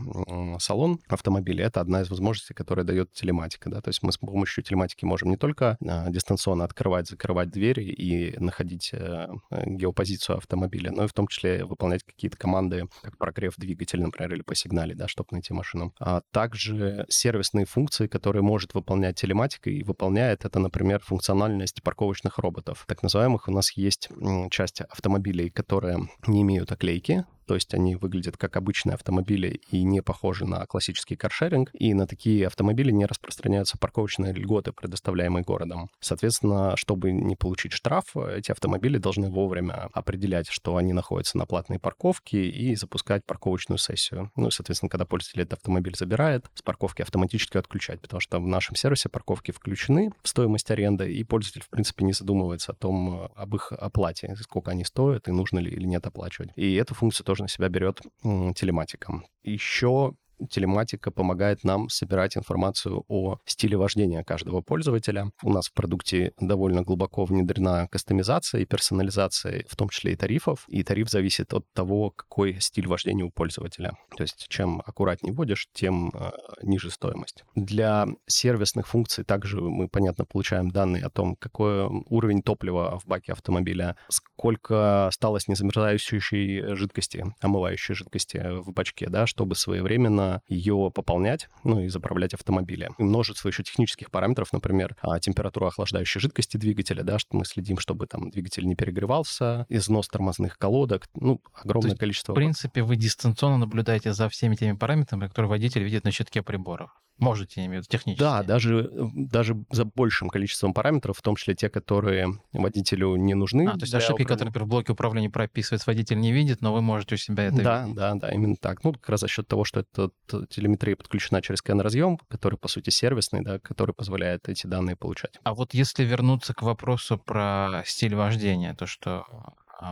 салон 0.58 1.00
автомобиля— 1.08 1.66
это 1.66 1.80
одна 1.80 2.02
из 2.02 2.10
возможностей, 2.10 2.54
которая 2.54 2.84
дает 2.84 3.12
телематика, 3.12 3.70
да, 3.70 3.80
то 3.80 3.88
есть 3.88 4.02
мы 4.02 4.12
с 4.12 4.18
помощью 4.18 4.64
телематики 4.64 5.04
можем 5.04 5.30
не 5.30 5.36
только 5.36 5.76
дистанционно 5.80 6.64
открывать, 6.64 7.08
закрывать 7.08 7.31
открывать 7.32 7.50
двери 7.50 7.84
и 7.84 8.38
находить 8.38 8.90
э, 8.92 9.28
геопозицию 9.50 10.36
автомобиля, 10.36 10.92
но 10.92 11.04
и 11.04 11.06
в 11.06 11.12
том 11.12 11.26
числе 11.26 11.64
выполнять 11.64 12.02
какие-то 12.04 12.36
команды, 12.36 12.88
как 13.02 13.16
прогрев 13.16 13.54
двигателя, 13.56 14.04
например, 14.04 14.34
или 14.34 14.42
по 14.42 14.54
сигнале, 14.54 14.94
да, 14.94 15.08
чтобы 15.08 15.28
найти 15.32 15.54
машину. 15.54 15.94
А 15.98 16.20
также 16.30 17.06
сервисные 17.08 17.64
функции, 17.64 18.06
которые 18.06 18.42
может 18.42 18.74
выполнять 18.74 19.16
телематика, 19.16 19.70
и 19.70 19.82
выполняет 19.82 20.44
это, 20.44 20.58
например, 20.58 21.00
функциональность 21.00 21.82
парковочных 21.82 22.38
роботов. 22.38 22.84
Так 22.86 23.02
называемых 23.02 23.48
у 23.48 23.52
нас 23.52 23.72
есть 23.76 24.08
часть 24.50 24.82
автомобилей, 24.82 25.50
которые 25.50 26.08
не 26.26 26.42
имеют 26.42 26.70
оклейки, 26.70 27.24
то 27.46 27.54
есть 27.54 27.74
они 27.74 27.96
выглядят 27.96 28.36
как 28.36 28.56
обычные 28.56 28.94
автомобили 28.94 29.60
и 29.70 29.82
не 29.82 30.02
похожи 30.02 30.44
на 30.44 30.66
классический 30.66 31.16
каршеринг, 31.16 31.70
и 31.72 31.94
на 31.94 32.06
такие 32.06 32.46
автомобили 32.46 32.90
не 32.90 33.06
распространяются 33.06 33.78
парковочные 33.78 34.32
льготы, 34.32 34.72
предоставляемые 34.72 35.44
городом. 35.44 35.90
Соответственно, 36.00 36.76
чтобы 36.76 37.12
не 37.12 37.36
получить 37.36 37.72
штраф, 37.72 38.16
эти 38.16 38.50
автомобили 38.50 38.98
должны 38.98 39.30
вовремя 39.30 39.88
определять, 39.92 40.48
что 40.48 40.76
они 40.76 40.92
находятся 40.92 41.38
на 41.38 41.46
платной 41.46 41.78
парковке 41.78 42.48
и 42.48 42.74
запускать 42.74 43.24
парковочную 43.24 43.78
сессию. 43.78 44.30
Ну 44.36 44.48
и, 44.48 44.50
соответственно, 44.50 44.90
когда 44.90 45.04
пользователь 45.04 45.42
этот 45.42 45.54
автомобиль 45.54 45.96
забирает, 45.96 46.46
с 46.54 46.62
парковки 46.62 47.02
автоматически 47.02 47.58
отключать, 47.58 48.00
потому 48.00 48.20
что 48.20 48.38
в 48.38 48.46
нашем 48.46 48.76
сервисе 48.76 49.08
парковки 49.08 49.50
включены 49.50 50.12
в 50.22 50.28
стоимость 50.28 50.70
аренды, 50.70 51.12
и 51.12 51.24
пользователь, 51.24 51.62
в 51.62 51.68
принципе, 51.68 52.04
не 52.04 52.12
задумывается 52.12 52.72
о 52.72 52.74
том, 52.74 53.30
об 53.34 53.54
их 53.54 53.72
оплате, 53.72 54.34
сколько 54.40 54.70
они 54.70 54.84
стоят 54.84 55.28
и 55.28 55.32
нужно 55.32 55.58
ли 55.58 55.70
или 55.70 55.84
нет 55.84 56.06
оплачивать. 56.06 56.50
И 56.56 56.74
эту 56.74 56.94
функцию 56.94 57.24
тоже 57.32 57.44
на 57.44 57.48
себя 57.48 57.70
берет 57.70 58.02
телематика. 58.22 59.22
Еще 59.42 60.12
телематика 60.48 61.10
помогает 61.10 61.64
нам 61.64 61.88
собирать 61.88 62.36
информацию 62.36 63.04
о 63.08 63.38
стиле 63.44 63.76
вождения 63.76 64.24
каждого 64.24 64.60
пользователя. 64.60 65.30
У 65.42 65.50
нас 65.50 65.68
в 65.68 65.72
продукте 65.72 66.32
довольно 66.40 66.82
глубоко 66.82 67.24
внедрена 67.24 67.88
кастомизация 67.88 68.62
и 68.62 68.66
персонализация, 68.66 69.64
в 69.68 69.76
том 69.76 69.88
числе 69.88 70.12
и 70.12 70.16
тарифов. 70.16 70.64
И 70.68 70.82
тариф 70.82 71.10
зависит 71.10 71.52
от 71.54 71.64
того, 71.72 72.10
какой 72.10 72.60
стиль 72.60 72.86
вождения 72.86 73.24
у 73.24 73.30
пользователя. 73.30 73.92
То 74.16 74.22
есть 74.22 74.46
чем 74.48 74.82
аккуратнее 74.84 75.32
водишь, 75.32 75.68
тем 75.72 76.10
э, 76.14 76.30
ниже 76.62 76.90
стоимость. 76.90 77.44
Для 77.54 78.06
сервисных 78.26 78.86
функций 78.88 79.24
также 79.24 79.60
мы, 79.60 79.88
понятно, 79.88 80.24
получаем 80.24 80.70
данные 80.70 81.04
о 81.04 81.10
том, 81.10 81.36
какой 81.36 81.86
уровень 82.06 82.42
топлива 82.42 82.98
в 82.98 83.06
баке 83.06 83.32
автомобиля, 83.32 83.96
сколько 84.08 85.06
осталось 85.06 85.48
незамерзающей 85.48 86.74
жидкости, 86.74 87.24
омывающей 87.40 87.94
жидкости 87.94 88.60
в 88.60 88.72
бачке, 88.72 89.08
да, 89.08 89.26
чтобы 89.26 89.54
своевременно 89.54 90.31
ее 90.48 90.90
пополнять, 90.94 91.48
ну 91.64 91.80
и 91.80 91.88
заправлять 91.88 92.34
автомобили. 92.34 92.90
И 92.98 93.02
множество 93.02 93.48
еще 93.48 93.62
технических 93.62 94.10
параметров, 94.10 94.52
например, 94.52 94.96
а, 95.02 95.18
температура 95.20 95.68
охлаждающей 95.68 96.20
жидкости 96.20 96.56
двигателя, 96.56 97.02
да, 97.02 97.18
что 97.18 97.36
мы 97.36 97.44
следим, 97.44 97.78
чтобы 97.78 98.06
там 98.06 98.30
двигатель 98.30 98.66
не 98.66 98.74
перегревался, 98.74 99.66
износ 99.68 100.08
тормозных 100.08 100.58
колодок, 100.58 101.08
ну, 101.14 101.40
огромное 101.54 101.96
количество. 101.96 102.32
В 102.32 102.36
принципе, 102.36 102.82
вы 102.82 102.96
дистанционно 102.96 103.58
наблюдаете 103.58 104.12
за 104.12 104.28
всеми 104.28 104.56
теми 104.56 104.76
параметрами, 104.76 105.26
которые 105.28 105.50
водитель 105.50 105.82
видит 105.82 106.04
на 106.04 106.10
щитке 106.10 106.42
приборов. 106.42 106.90
Можете, 107.18 107.60
я 107.60 107.66
имею 107.66 107.82
в 107.82 107.84
виду, 107.84 107.92
технически. 107.92 108.20
Да, 108.22 108.42
даже, 108.42 108.90
даже 109.14 109.56
за 109.70 109.84
большим 109.84 110.28
количеством 110.28 110.74
параметров, 110.74 111.18
в 111.18 111.22
том 111.22 111.36
числе 111.36 111.54
те, 111.54 111.68
которые 111.68 112.40
водителю 112.52 113.14
не 113.16 113.34
нужны. 113.34 113.68
А, 113.68 113.72
то 113.74 113.82
есть 113.82 113.94
ошибки, 113.94 114.24
которые, 114.24 114.46
например, 114.46 114.66
в 114.66 114.68
блоке 114.68 114.92
управления 114.92 115.30
прописывается, 115.30 115.88
водитель 115.88 116.18
не 116.18 116.32
видит, 116.32 116.62
но 116.62 116.72
вы 116.72 116.82
можете 116.82 117.14
у 117.14 117.18
себя 117.18 117.44
это 117.44 117.62
Да, 117.62 117.82
видеть. 117.82 117.96
да, 117.96 118.14
да, 118.14 118.30
именно 118.32 118.56
так. 118.56 118.82
Ну, 118.82 118.92
как 118.92 119.08
раз 119.08 119.20
за 119.20 119.28
счет 119.28 119.46
того, 119.46 119.64
что 119.64 119.80
эта 119.80 120.10
телеметрия 120.48 120.96
подключена 120.96 121.42
через 121.42 121.58
скан-разъем, 121.58 122.18
который, 122.28 122.58
по 122.58 122.68
сути, 122.68 122.90
сервисный, 122.90 123.42
да, 123.42 123.58
который 123.58 123.94
позволяет 123.94 124.48
эти 124.48 124.66
данные 124.66 124.96
получать. 124.96 125.38
А 125.44 125.54
вот 125.54 125.74
если 125.74 126.04
вернуться 126.04 126.54
к 126.54 126.62
вопросу 126.62 127.18
про 127.18 127.82
стиль 127.86 128.14
вождения, 128.14 128.74
то, 128.74 128.86
что 128.86 129.26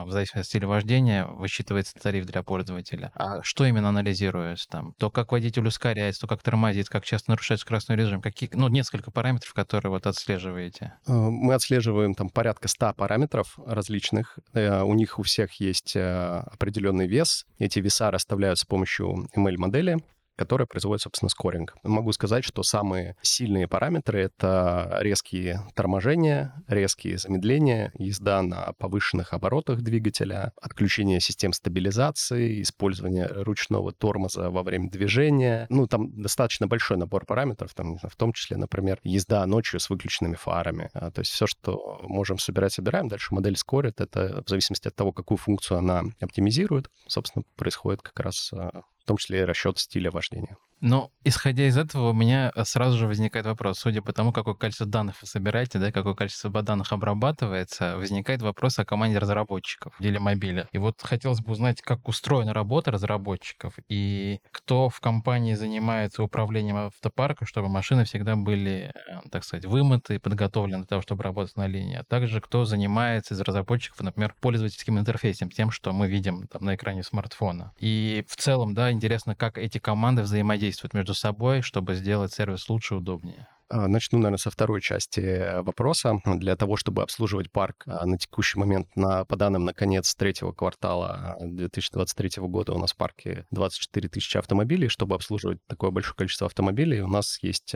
в 0.04 0.10
зависимости 0.10 0.38
от 0.38 0.46
стиля 0.46 0.68
вождения 0.68 1.26
высчитывается 1.26 1.94
тариф 1.94 2.26
для 2.26 2.42
пользователя. 2.42 3.12
А 3.14 3.42
что 3.42 3.64
именно 3.64 3.88
анализируется 3.88 4.68
там? 4.68 4.94
То, 4.98 5.10
как 5.10 5.32
водитель 5.32 5.66
ускоряется, 5.66 6.22
то, 6.22 6.26
как 6.26 6.42
тормозит, 6.42 6.88
как 6.88 7.04
часто 7.04 7.30
нарушает 7.30 7.60
скоростной 7.60 7.96
режим, 7.96 8.20
какие, 8.20 8.50
ну, 8.52 8.68
несколько 8.68 9.10
параметров, 9.10 9.52
которые 9.52 9.90
вот 9.90 10.06
отслеживаете. 10.06 10.94
Э, 11.06 11.12
мы 11.12 11.54
отслеживаем 11.54 12.14
там 12.14 12.30
порядка 12.30 12.68
100 12.68 12.94
параметров 12.94 13.58
различных. 13.66 14.38
Э, 14.52 14.82
у 14.82 14.94
них 14.94 15.18
у 15.18 15.22
всех 15.22 15.54
есть 15.54 15.96
э, 15.96 16.42
определенный 16.52 17.06
вес. 17.06 17.46
Эти 17.58 17.78
веса 17.80 18.10
расставляют 18.10 18.58
с 18.58 18.64
помощью 18.64 19.28
ML-модели 19.36 19.98
которая 20.36 20.66
производит, 20.66 21.02
собственно, 21.02 21.28
скоринг. 21.28 21.76
Могу 21.82 22.12
сказать, 22.12 22.44
что 22.44 22.62
самые 22.62 23.16
сильные 23.22 23.68
параметры— 23.68 24.20
это 24.22 24.98
резкие 25.00 25.62
торможения, 25.74 26.54
резкие 26.66 27.18
замедления, 27.18 27.92
езда 27.98 28.42
на 28.42 28.72
повышенных 28.78 29.32
оборотах 29.32 29.82
двигателя, 29.82 30.52
отключение 30.60 31.20
систем 31.20 31.52
стабилизации, 31.52 32.62
использование 32.62 33.26
ручного 33.26 33.92
тормоза 33.92 34.50
во 34.50 34.62
время 34.62 34.90
движения. 34.90 35.66
Ну, 35.68 35.86
там 35.86 36.22
достаточно 36.22 36.66
большой 36.66 36.96
набор 36.96 37.26
параметров, 37.26 37.74
там, 37.74 37.98
в 37.98 38.16
том 38.16 38.32
числе, 38.32 38.56
например, 38.56 38.98
езда 39.02 39.44
ночью 39.46 39.80
с 39.80 39.90
выключенными 39.90 40.36
фарами. 40.36 40.90
А, 40.94 41.10
то 41.10 41.20
есть 41.20 41.32
все, 41.32 41.46
что 41.46 42.00
можем 42.02 42.38
собирать, 42.38 42.72
собираем. 42.72 43.08
Дальше 43.08 43.34
модель 43.34 43.56
скорит. 43.56 44.00
Это 44.00 44.42
в 44.44 44.48
зависимости 44.48 44.88
от 44.88 44.94
того, 44.94 45.12
какую 45.12 45.38
функцию 45.38 45.78
она 45.78 46.04
оптимизирует, 46.20 46.90
собственно, 47.06 47.44
происходит 47.56 48.02
как 48.02 48.18
раз 48.20 48.52
а, 48.52 48.82
в 49.10 49.12
том 49.12 49.16
числе 49.16 49.40
и 49.40 49.42
расчет 49.42 49.76
стиля 49.76 50.12
вождения. 50.12 50.56
Но, 50.80 51.10
исходя 51.24 51.66
из 51.66 51.76
этого, 51.76 52.10
у 52.10 52.12
меня 52.14 52.52
э, 52.54 52.64
сразу 52.64 52.96
же 52.96 53.06
возникает 53.06 53.44
вопрос. 53.44 53.78
Судя 53.78 54.00
по 54.00 54.12
тому, 54.12 54.32
какое 54.32 54.54
количество 54.54 54.86
данных 54.86 55.20
вы 55.20 55.26
собираете, 55.26 55.78
да, 55.78 55.92
какое 55.92 56.14
количество 56.14 56.50
данных 56.62 56.92
обрабатывается, 56.92 57.96
возникает 57.96 58.40
вопрос 58.40 58.78
о 58.78 58.84
команде 58.84 59.18
разработчиков 59.18 59.94
в 59.98 60.02
деле 60.02 60.18
мобиля. 60.18 60.68
И 60.72 60.78
вот 60.78 61.00
хотелось 61.02 61.40
бы 61.40 61.52
узнать, 61.52 61.82
как 61.82 62.08
устроена 62.08 62.54
работа 62.54 62.90
разработчиков 62.90 63.74
и 63.88 64.40
кто 64.50 64.88
в 64.88 65.00
компании 65.00 65.54
занимается 65.54 66.22
управлением 66.22 66.76
автопарка, 66.76 67.44
чтобы 67.44 67.68
машины 67.68 68.04
всегда 68.04 68.36
были, 68.36 68.92
э, 68.94 69.20
так 69.30 69.44
сказать, 69.44 69.66
вымыты 69.66 70.14
и 70.14 70.18
подготовлены 70.18 70.78
для 70.78 70.86
того, 70.86 71.02
чтобы 71.02 71.22
работать 71.22 71.56
на 71.56 71.66
линии. 71.66 71.96
А 71.96 72.04
также 72.04 72.40
кто 72.40 72.64
занимается 72.64 73.34
из 73.34 73.40
разработчиков, 73.42 74.00
например, 74.00 74.34
пользовательским 74.40 74.98
интерфейсом, 74.98 75.50
тем, 75.50 75.70
что 75.70 75.92
мы 75.92 76.08
видим 76.08 76.46
там 76.46 76.64
на 76.64 76.74
экране 76.74 77.02
смартфона. 77.02 77.72
И 77.78 78.24
в 78.26 78.36
целом, 78.36 78.74
да, 78.74 78.90
интересно, 78.90 79.34
как 79.34 79.58
эти 79.58 79.76
команды 79.78 80.22
взаимодействуют 80.22 80.69
взаимодействуют 80.70 80.94
между 80.94 81.14
собой, 81.14 81.62
чтобы 81.62 81.94
сделать 81.94 82.32
сервис 82.32 82.68
лучше 82.68 82.94
и 82.94 82.98
удобнее? 82.98 83.48
А, 83.70 83.86
начну, 83.86 84.18
наверное, 84.18 84.38
со 84.38 84.50
второй 84.50 84.80
части 84.80 85.60
вопроса. 85.62 86.20
Для 86.24 86.56
того, 86.56 86.76
чтобы 86.76 87.02
обслуживать 87.02 87.52
парк 87.52 87.84
а, 87.86 88.04
на 88.04 88.18
текущий 88.18 88.58
момент, 88.58 88.88
на, 88.96 89.24
по 89.24 89.36
данным 89.36 89.64
на 89.64 89.72
конец 89.72 90.12
третьего 90.16 90.52
квартала 90.52 91.36
2023 91.40 92.30
а, 92.36 92.40
года, 92.42 92.72
у 92.72 92.78
нас 92.78 92.92
в 92.92 92.96
парке 92.96 93.46
24 93.52 94.08
тысячи 94.08 94.36
автомобилей. 94.36 94.88
Чтобы 94.88 95.14
обслуживать 95.14 95.58
такое 95.68 95.90
большое 95.90 96.16
количество 96.16 96.46
автомобилей, 96.46 97.00
у 97.00 97.06
нас 97.06 97.38
есть 97.42 97.74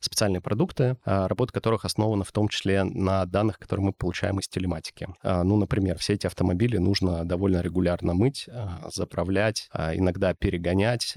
специальные 0.00 0.40
продукты, 0.40 0.96
работа 1.04 1.52
которых 1.52 1.84
основана 1.84 2.24
в 2.24 2.32
том 2.32 2.48
числе 2.48 2.84
на 2.84 3.26
данных, 3.26 3.58
которые 3.58 3.86
мы 3.86 3.92
получаем 3.92 4.38
из 4.38 4.48
телематики. 4.48 5.08
Ну, 5.22 5.56
например, 5.56 5.98
все 5.98 6.14
эти 6.14 6.26
автомобили 6.26 6.78
нужно 6.78 7.24
довольно 7.24 7.60
регулярно 7.60 8.14
мыть, 8.14 8.48
заправлять, 8.90 9.68
иногда 9.74 10.34
перегонять, 10.34 11.16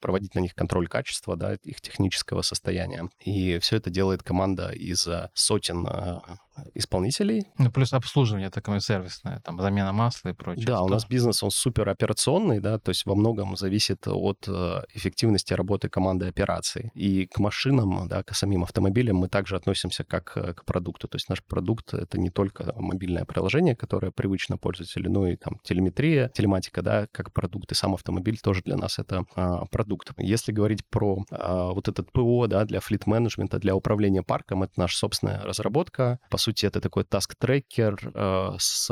проводить 0.00 0.34
на 0.34 0.40
них 0.40 0.54
контроль 0.54 0.88
качества, 0.88 1.36
да, 1.36 1.54
их 1.54 1.80
технического 1.80 2.42
состояния. 2.42 3.08
И 3.24 3.45
и 3.46 3.58
все 3.58 3.76
это 3.76 3.90
делает 3.90 4.22
команда 4.22 4.70
из 4.70 5.08
сотен 5.34 5.86
а, 5.86 6.38
исполнителей. 6.74 7.46
Ну, 7.58 7.70
плюс 7.70 7.92
обслуживание 7.92 8.50
такое 8.50 8.80
сервисное, 8.80 9.40
там, 9.40 9.60
замена 9.60 9.92
масла 9.92 10.30
и 10.30 10.32
прочее. 10.32 10.66
Да, 10.66 10.82
у 10.82 10.88
нас 10.88 11.06
бизнес, 11.06 11.42
он 11.42 11.50
супер 11.50 11.88
операционный, 11.88 12.60
да, 12.60 12.78
то 12.78 12.90
есть 12.90 13.06
во 13.06 13.14
многом 13.14 13.56
зависит 13.56 14.06
от 14.06 14.44
э, 14.48 14.82
эффективности 14.94 15.54
работы 15.54 15.88
команды 15.88 16.26
операций. 16.26 16.90
И 16.94 17.26
к 17.26 17.38
машинам, 17.38 18.08
да, 18.08 18.22
к 18.22 18.34
самим 18.34 18.62
автомобилям 18.62 19.16
мы 19.16 19.28
также 19.28 19.56
относимся 19.56 20.04
как 20.04 20.32
э, 20.36 20.54
к 20.54 20.64
продукту. 20.64 21.08
То 21.08 21.16
есть 21.16 21.28
наш 21.28 21.42
продукт— 21.42 21.94
это 21.94 22.18
не 22.18 22.30
только 22.30 22.72
мобильное 22.76 23.24
приложение, 23.24 23.76
которое 23.76 24.10
привычно 24.10 24.58
пользователю, 24.58 25.10
но 25.10 25.26
и 25.26 25.36
там 25.36 25.58
телеметрия, 25.62 26.28
телематика, 26.28 26.82
да, 26.82 27.06
как 27.12 27.32
продукт. 27.32 27.72
И 27.72 27.74
сам 27.74 27.94
автомобиль 27.94 28.38
тоже 28.38 28.62
для 28.62 28.76
нас 28.76 28.98
это 28.98 29.24
а, 29.34 29.64
продукт. 29.66 30.12
Если 30.18 30.52
говорить 30.52 30.86
про 30.86 31.24
а, 31.30 31.72
вот 31.72 31.88
этот 31.88 32.12
ПО, 32.12 32.46
да, 32.46 32.64
для 32.64 32.80
флит-менеджмента, 32.80 33.58
для 33.58 33.74
управления 33.74 34.22
парком, 34.22 34.62
это 34.62 34.72
наша 34.76 34.96
собственная 34.96 35.42
разработка. 35.42 36.18
По 36.30 36.38
сути, 36.46 36.66
это 36.66 36.80
такой 36.80 37.02
task-трекер 37.02 38.12
э, 38.14 38.56
с 38.58 38.90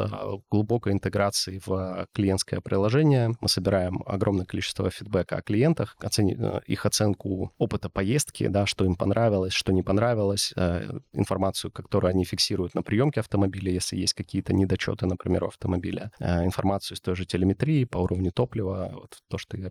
глубокой 0.51 0.93
интеграцией 0.93 1.61
в 1.67 2.07
клиентское 2.13 2.61
приложение. 2.61 3.31
Мы 3.41 3.49
собираем 3.49 4.03
огромное 4.07 4.45
количество 4.45 4.91
фидбэка 4.91 5.37
о 5.37 5.43
клиентах, 5.43 5.97
оцени, 6.01 6.37
э, 6.39 6.61
их 6.67 6.87
оценку 6.87 7.53
опыта 7.59 7.89
поездки, 7.89 8.49
да, 8.49 8.67
что 8.67 8.85
им 8.85 8.97
понравилось, 8.97 9.53
что 9.53 9.73
не 9.73 9.83
понравилось, 9.83 10.53
э, 10.57 10.99
информацию, 11.13 11.71
которую 11.71 12.11
они 12.11 12.25
фиксируют 12.25 12.75
на 12.75 12.83
приемке 12.83 13.21
автомобиля, 13.21 13.73
если 13.73 13.97
есть 13.97 14.15
какие-то 14.15 14.53
недочеты, 14.53 15.07
например, 15.07 15.45
у 15.45 15.49
автомобиля, 15.49 16.11
информацию 16.21 16.97
из 16.97 17.01
той 17.01 17.17
же 17.17 17.25
телеметрии 17.25 17.85
по 17.85 17.99
уровню 17.99 18.33
топлива, 18.33 18.91
вот 18.93 19.19
то, 19.29 19.39
что 19.39 19.57
я 19.57 19.71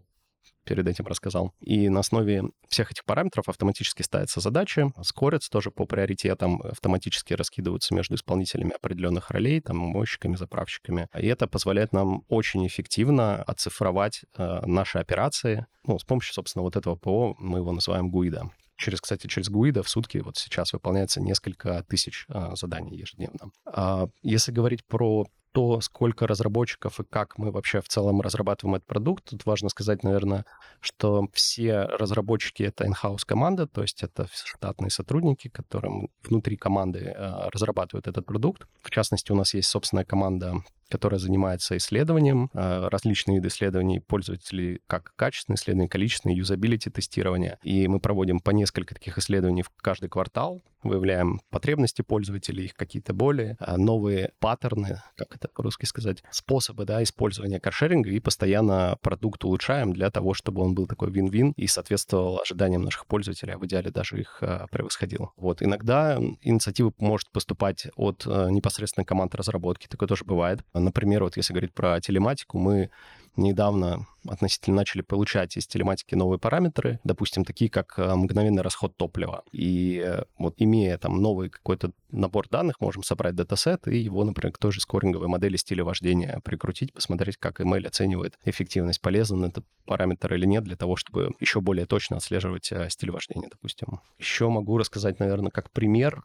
перед 0.63 0.88
этим 0.88 1.05
рассказал. 1.05 1.53
И 1.59 1.89
на 1.89 2.00
основе 2.00 2.43
всех 2.67 2.91
этих 2.91 3.05
параметров 3.05 3.50
автоматически 3.50 4.01
ставятся 4.01 4.39
задачи, 4.39 4.91
скорятся 5.03 5.50
тоже 5.50 5.71
по 5.71 5.85
приоритетам, 5.85 6.62
автоматически 6.62 7.33
раскидываются 7.33 7.93
между 7.93 8.15
исполнителями 8.15 8.73
определенных 8.73 9.31
ролей, 9.31 9.62
там, 9.62 9.77
мойщиками, 9.77 10.35
заправщиками. 10.35 11.07
И 11.17 11.27
это 11.27 11.47
позволяет 11.47 11.93
нам 11.93 12.23
очень 12.29 12.65
эффективно 12.65 13.43
оцифровать 13.43 14.23
э, 14.38 14.65
наши 14.65 15.00
операции. 15.00 15.65
Ну, 15.85 16.00
с 16.00 16.03
помощью, 16.03 16.33
собственно, 16.33 16.63
вот 16.63 16.75
этого 16.75 16.95
ПО, 16.95 17.35
мы 17.39 17.59
его 17.59 17.71
называем 17.71 18.09
ГУИДа. 18.09 18.50
Через, 18.75 19.01
кстати, 19.01 19.27
через 19.27 19.50
ГУИДа 19.50 19.83
в 19.83 19.89
сутки 19.89 20.17
вот 20.17 20.38
сейчас 20.38 20.73
выполняется 20.73 21.21
несколько 21.21 21.83
тысяч 21.83 22.25
а, 22.27 22.55
заданий 22.55 22.97
ежедневно. 22.97 23.51
А 23.65 24.07
если 24.23 24.51
говорить 24.51 24.83
про 24.85 25.27
то, 25.53 25.79
сколько 25.81 26.27
разработчиков 26.27 27.00
и 27.00 27.03
как 27.03 27.38
мы 27.38 27.51
вообще 27.51 27.79
в 27.79 27.88
целом 27.88 28.22
разрабатываем 28.22 28.75
этот 28.75 28.88
продукт, 28.88 29.24
тут 29.29 29.45
важно 29.45 29.69
сказать, 29.69 30.03
наверное, 30.03 30.45
что 30.79 31.27
все 31.31 31.83
разработчики— 31.83 32.63
это 32.63 32.86
in-house 32.86 33.24
команда, 33.25 33.67
то 33.67 33.83
есть 33.83 34.03
это 34.03 34.27
штатные 34.31 34.89
сотрудники, 34.89 35.50
которым 35.50 36.10
внутри 36.24 36.57
команды 36.57 37.00
э, 37.15 37.50
разрабатывают 37.53 38.07
этот 38.07 38.25
продукт. 38.25 38.67
В 38.81 38.89
частности, 38.89 39.31
у 39.31 39.36
нас 39.36 39.53
есть 39.53 39.69
собственная 39.69 40.05
команда 40.05 40.55
которая 40.93 41.19
занимается 41.19 41.75
исследованием, 41.75 42.51
э, 42.53 42.88
различные 42.88 43.38
виды 43.38 43.47
исследований 43.47 44.00
пользователей, 44.00 44.79
как 44.85 45.12
качественные 45.15 45.55
исследования, 45.55 45.89
количественные, 45.89 46.38
юзабилити 46.38 46.91
тестирования. 46.91 47.57
И 47.63 47.88
мы 47.88 48.00
проводим 48.00 48.39
по 48.39 48.51
несколько 48.51 48.93
таких 48.93 49.17
исследований 49.17 49.63
в 49.63 49.71
каждый 49.81 50.09
квартал, 50.09 50.62
выявляем 50.83 51.41
потребности 51.50 52.01
пользователей, 52.01 52.65
их 52.65 52.75
какие-то 52.75 53.13
боли, 53.13 53.55
а, 53.59 53.77
новые 53.77 54.31
паттерны, 54.39 55.01
как 55.15 55.35
это 55.35 55.47
по-русски 55.47 55.85
сказать, 55.85 56.23
способы 56.29 56.85
да, 56.85 57.01
использования 57.03 57.59
каршеринга, 57.59 58.09
и 58.09 58.19
постоянно 58.19 58.97
продукт 59.01 59.43
улучшаем 59.43 59.93
для 59.93 60.12
того, 60.12 60.33
чтобы 60.33 60.62
он 60.62 60.75
был 60.75 60.88
такой 60.88 61.12
вин-вин 61.12 61.53
и 61.57 61.67
соответствовал 61.67 62.39
ожиданиям 62.39 62.81
наших 62.83 63.05
пользователей, 63.07 63.53
а 63.53 63.57
в 63.57 63.65
идеале 63.65 63.91
даже 63.91 64.19
их 64.19 64.39
а, 64.41 64.67
превосходил. 64.71 65.31
Вот. 65.38 65.62
Иногда 65.62 66.19
инициатива 66.41 66.93
может 67.00 67.29
поступать 67.31 67.88
от 67.95 68.23
а, 68.27 68.50
непосредственно 68.50 69.05
команд 69.05 69.35
разработки, 69.35 69.88
такое 69.88 70.07
тоже 70.07 70.25
бывает. 70.25 70.62
Например, 70.83 71.23
вот 71.23 71.37
если 71.37 71.53
говорить 71.53 71.73
про 71.73 71.99
телематику, 71.99 72.59
мы 72.59 72.91
недавно 73.35 74.05
относительно 74.27 74.77
начали 74.77 75.01
получать 75.01 75.58
из 75.58 75.68
телематики 75.68 76.15
новые 76.15 76.39
параметры, 76.39 77.00
допустим, 77.03 77.46
такие 77.46 77.70
как 77.70 77.94
э, 77.98 78.15
мгновенный 78.15 78.62
расход 78.62 78.96
топлива. 78.98 79.44
И 79.51 80.03
э, 80.06 80.24
вот 80.38 80.56
имея 80.58 80.98
там 80.98 81.22
новый 81.22 81.50
какой-то 81.50 81.92
набор 82.12 82.48
данных, 82.50 82.80
можем 82.80 83.03
собрать 83.03 83.36
датасет 83.36 83.88
и 83.88 83.98
его, 83.98 84.24
например, 84.24 84.53
к 84.53 84.58
той 84.58 84.72
же 84.72 84.82
скоринговой 84.82 85.27
модели 85.27 85.58
стиля 85.58 85.84
вождения 85.84 86.39
прикрутить, 86.44 86.94
посмотреть, 86.94 87.38
как 87.38 87.60
email 87.60 87.88
оценивает 87.88 88.38
эффективность, 88.46 89.01
полезен 89.01 89.44
этот 89.44 89.65
параметр 89.86 90.34
или 90.36 90.46
нет, 90.46 90.63
для 90.63 90.75
того, 90.75 90.96
чтобы 90.96 91.32
еще 91.39 91.60
более 91.60 91.86
точно 91.86 92.18
отслеживать 92.18 92.72
э, 92.72 92.89
стиль 92.89 93.12
вождения, 93.12 93.50
допустим. 93.50 94.00
Еще 94.20 94.48
могу 94.50 94.77
рассказать, 94.77 95.20
наверное, 95.20 95.51
как 95.51 95.72
пример, 95.72 96.24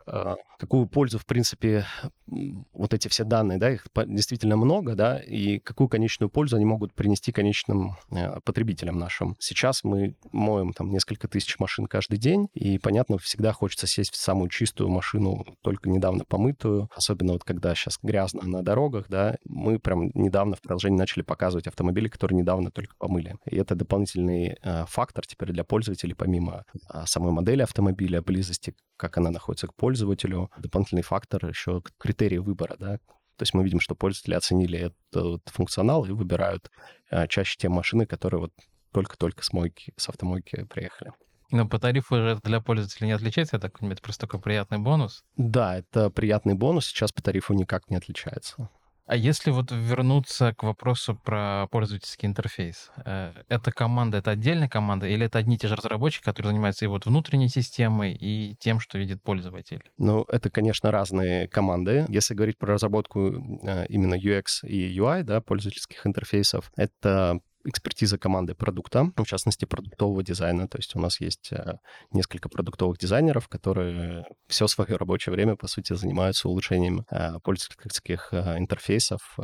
какую 0.59 0.87
пользу, 0.87 1.19
в 1.19 1.27
принципе, 1.27 1.87
вот 2.27 2.95
эти 2.95 3.09
все 3.09 3.25
данные, 3.25 3.59
да, 3.59 3.71
их 3.71 3.87
действительно 4.07 4.57
много, 4.57 4.95
да, 4.95 5.19
и 5.19 5.59
какую 5.59 5.89
конечную 5.89 6.31
пользу 6.31 6.57
они 6.57 6.65
могут 6.65 6.95
принести 6.95 7.33
конечным 7.33 7.88
э, 8.11 8.41
потребителям 8.45 8.99
нашим. 8.99 9.37
Сейчас 9.39 9.85
мы 9.85 10.15
моем 10.33 10.73
там 10.73 10.91
несколько 10.91 11.29
тысяч 11.29 11.59
машин 11.59 11.87
каждый 11.87 12.19
день, 12.19 12.49
и, 12.55 12.79
понятно, 12.79 13.19
всегда 13.19 13.53
хочется 13.53 13.87
сесть 13.87 14.13
в 14.13 14.17
самую 14.17 14.49
чистую 14.49 14.91
машину, 14.91 15.45
только 15.63 15.89
недавно 15.89 16.25
помытую, 16.25 16.89
особенно 16.95 17.33
вот 17.33 17.45
когда 17.45 17.75
сейчас 17.75 17.99
грязно 18.03 18.43
на 18.43 18.63
дорогах, 18.63 19.07
да, 19.09 19.37
мы 19.45 19.79
прям 19.79 20.11
недавно 20.15 20.57
в 20.57 20.61
приложении 20.61 20.99
начали 20.99 21.23
показывать 21.23 21.67
автомобили, 21.67 22.09
которые 22.09 22.39
недавно 22.39 22.71
только 22.71 22.95
помыли. 22.99 23.37
И 23.47 23.57
это 23.57 23.75
дополнительный 23.75 24.57
э, 24.63 24.85
фактор 24.87 25.27
теперь 25.27 25.53
для 25.53 25.65
пользователей, 25.65 26.15
помимо 26.15 26.65
э, 26.93 27.05
самой 27.07 27.33
модели 27.33 27.63
автомобиля, 27.63 28.23
близости, 28.23 28.75
как 28.97 29.19
она 29.19 29.31
находится 29.31 29.67
к 29.67 29.75
пользователю, 29.75 30.51
дополнительный 30.59 31.03
фактор 31.03 31.47
еще 31.47 31.83
критерии 31.99 32.39
выбора, 32.39 32.77
да, 32.79 32.99
то 33.39 33.45
есть 33.45 33.55
мы 33.55 33.63
видим, 33.63 33.81
что 33.81 33.95
пользователи 33.95 34.35
оценили 34.35 34.93
этот 35.11 35.43
функционал 35.47 36.05
и 36.05 36.11
выбирают 36.11 36.71
а, 37.11 37.29
чаще 37.29 37.57
те 37.57 37.69
машины, 37.69 38.05
которые 38.05 38.41
вот 38.41 38.53
только-только 38.93 39.45
с 39.45 39.53
мойки, 39.53 39.93
с 39.97 40.09
автомойки 40.09 40.65
приехали. 40.65 41.13
Но 41.51 41.67
по 41.67 41.79
тарифу 41.79 42.17
же 42.17 42.41
для 42.43 42.61
пользователя 42.61 43.07
не 43.07 43.13
отличается, 43.13 43.57
я 43.57 43.61
так 43.61 43.79
понимаю, 43.79 43.95
это 43.95 44.03
просто 44.03 44.27
такой 44.27 44.41
приятный 44.41 44.79
бонус? 44.79 45.25
Да, 45.37 45.79
это 45.79 46.11
приятный 46.11 46.55
бонус, 46.55 46.87
сейчас 46.87 47.13
по 47.13 47.23
тарифу 47.23 47.55
никак 47.55 47.89
не 47.89 47.97
отличается. 47.97 48.69
А 49.09 49.17
если 49.17 49.51
вот 49.51 49.73
вернуться 49.73 50.53
к 50.53 50.63
вопросу 50.65 51.15
про 51.17 51.67
пользовательский 51.71 52.29
интерфейс, 52.29 52.91
э, 53.07 53.33
это 53.49 53.73
команда, 53.73 54.19
это 54.19 54.33
отдельная 54.33 54.69
команда, 54.69 55.07
или 55.07 55.25
это 55.25 55.39
одни 55.39 55.57
и 55.57 55.59
те 55.59 55.67
же 55.67 55.77
разработчики, 55.77 56.23
которые 56.25 56.51
занимаются 56.53 56.85
и 56.85 56.89
вот 56.89 57.07
внутренней 57.07 57.49
системой, 57.49 58.13
и 58.13 58.55
тем, 58.61 58.81
что 58.81 58.99
видит 58.99 59.23
пользователь? 59.23 59.83
Ну, 59.97 60.27
это, 60.29 60.51
конечно, 60.51 60.91
разные 60.91 61.49
команды. 61.49 62.05
Если 62.11 62.35
говорить 62.35 62.59
про 62.59 62.75
разработку 62.75 63.31
э, 63.63 63.87
именно 63.89 64.15
UX 64.15 64.45
и 64.65 64.95
UI, 64.95 65.23
да, 65.23 65.41
пользовательских 65.41 66.07
интерфейсов, 66.07 66.71
это 66.77 67.41
экспертиза 67.65 68.19
команды 68.19 68.55
продукта, 68.55 69.11
в 69.17 69.25
частности, 69.25 69.65
продуктового 69.65 70.23
дизайна. 70.23 70.69
То 70.69 70.79
есть 70.79 70.95
у 70.97 71.01
нас 71.01 71.21
есть 71.21 71.53
э, 71.53 71.79
несколько 72.13 72.49
продуктовых 72.49 72.99
дизайнеров, 72.99 73.49
которые 73.49 74.25
все 74.47 74.67
свое 74.67 74.97
рабочее 74.97 75.33
время, 75.33 75.57
по 75.57 75.67
сути, 75.67 75.95
занимаются 75.95 76.49
улучшением 76.49 77.05
э, 77.11 77.39
пользовательских 77.43 78.29
э, 78.33 78.59
интерфейсов, 78.59 79.37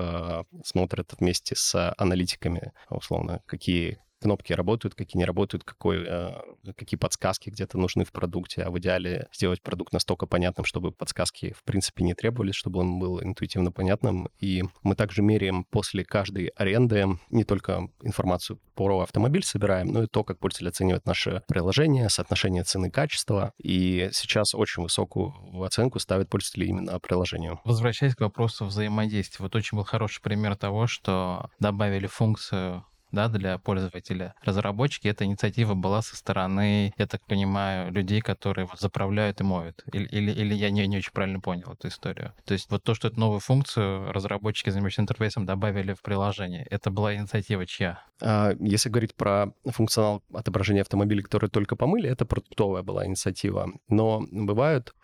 смотрят 0.64 1.12
вместе 1.18 1.54
с 1.56 1.94
аналитиками, 1.96 2.72
условно, 2.88 3.40
какие 3.46 3.98
кнопки 4.24 4.54
работают, 4.54 4.94
какие 4.94 5.18
не 5.18 5.26
работают, 5.26 5.64
какой, 5.64 6.02
э, 6.02 6.32
какие 6.76 6.96
подсказки 6.96 7.50
где-то 7.50 7.76
нужны 7.76 8.06
в 8.06 8.12
продукте, 8.12 8.62
а 8.62 8.70
в 8.70 8.78
идеале 8.78 9.28
сделать 9.34 9.60
продукт 9.60 9.92
настолько 9.92 10.24
понятным, 10.24 10.64
чтобы 10.64 10.92
подсказки 10.92 11.52
в 11.52 11.62
принципе 11.62 12.04
не 12.04 12.14
требовались, 12.14 12.54
чтобы 12.54 12.80
он 12.80 12.98
был 12.98 13.22
интуитивно 13.22 13.70
понятным. 13.70 14.30
И 14.40 14.62
мы 14.82 14.94
также 14.94 15.20
меряем 15.20 15.64
после 15.64 16.04
каждой 16.04 16.46
аренды 16.56 17.18
не 17.28 17.44
только 17.44 17.90
информацию 18.02 18.58
про 18.74 19.00
автомобиль 19.00 19.44
собираем, 19.44 19.88
но 19.88 20.04
и 20.04 20.06
то, 20.06 20.24
как 20.24 20.38
пользователь 20.38 20.68
оценивает 20.68 21.04
наше 21.04 21.42
приложение, 21.46 22.08
соотношение 22.08 22.64
цены-качества. 22.64 23.52
И 23.62 24.08
сейчас 24.12 24.54
очень 24.54 24.82
высокую 24.82 25.34
оценку 25.62 25.98
ставят 25.98 26.30
пользователи 26.30 26.64
именно 26.64 26.98
приложению. 26.98 27.60
Возвращаясь 27.64 28.14
к 28.14 28.22
вопросу 28.22 28.64
взаимодействия, 28.64 29.42
вот 29.42 29.54
очень 29.54 29.76
был 29.76 29.84
хороший 29.84 30.22
пример 30.22 30.56
того, 30.56 30.86
что 30.86 31.50
добавили 31.60 32.06
функцию 32.06 32.86
да, 33.14 33.28
для 33.28 33.58
пользователя. 33.58 34.34
Разработчики, 34.42 35.08
эта 35.08 35.24
инициатива 35.24 35.74
была 35.74 36.02
со 36.02 36.16
стороны, 36.16 36.92
я 36.96 37.06
так 37.06 37.24
понимаю, 37.26 37.92
людей, 37.92 38.20
которые 38.20 38.66
вот 38.66 38.80
заправляют 38.80 39.40
и 39.40 39.44
моют. 39.44 39.84
Или, 39.92 40.06
или, 40.06 40.32
или 40.32 40.54
я 40.54 40.70
не, 40.70 40.86
не 40.86 40.98
очень 40.98 41.12
правильно 41.12 41.40
понял 41.40 41.72
эту 41.72 41.88
историю. 41.88 42.32
То 42.44 42.54
есть 42.54 42.70
вот 42.70 42.82
то, 42.82 42.94
что 42.94 43.08
эту 43.08 43.20
новую 43.20 43.40
функцию 43.40 44.12
разработчики, 44.12 44.70
занимающиеся 44.70 45.02
интерфейсом, 45.02 45.46
добавили 45.46 45.94
в 45.94 46.02
приложение, 46.02 46.66
это 46.70 46.90
была 46.90 47.14
инициатива 47.14 47.66
чья? 47.66 48.02
А, 48.22 48.52
если 48.60 48.88
говорить 48.88 49.14
про 49.14 49.52
функционал 49.64 50.22
отображения 50.32 50.82
автомобилей, 50.82 51.22
которые 51.22 51.50
только 51.50 51.76
помыли, 51.76 52.08
это 52.08 52.24
продуктовая 52.24 52.82
была 52.82 53.06
инициатива. 53.06 53.70
Но 53.88 54.22
бывают 54.30 54.94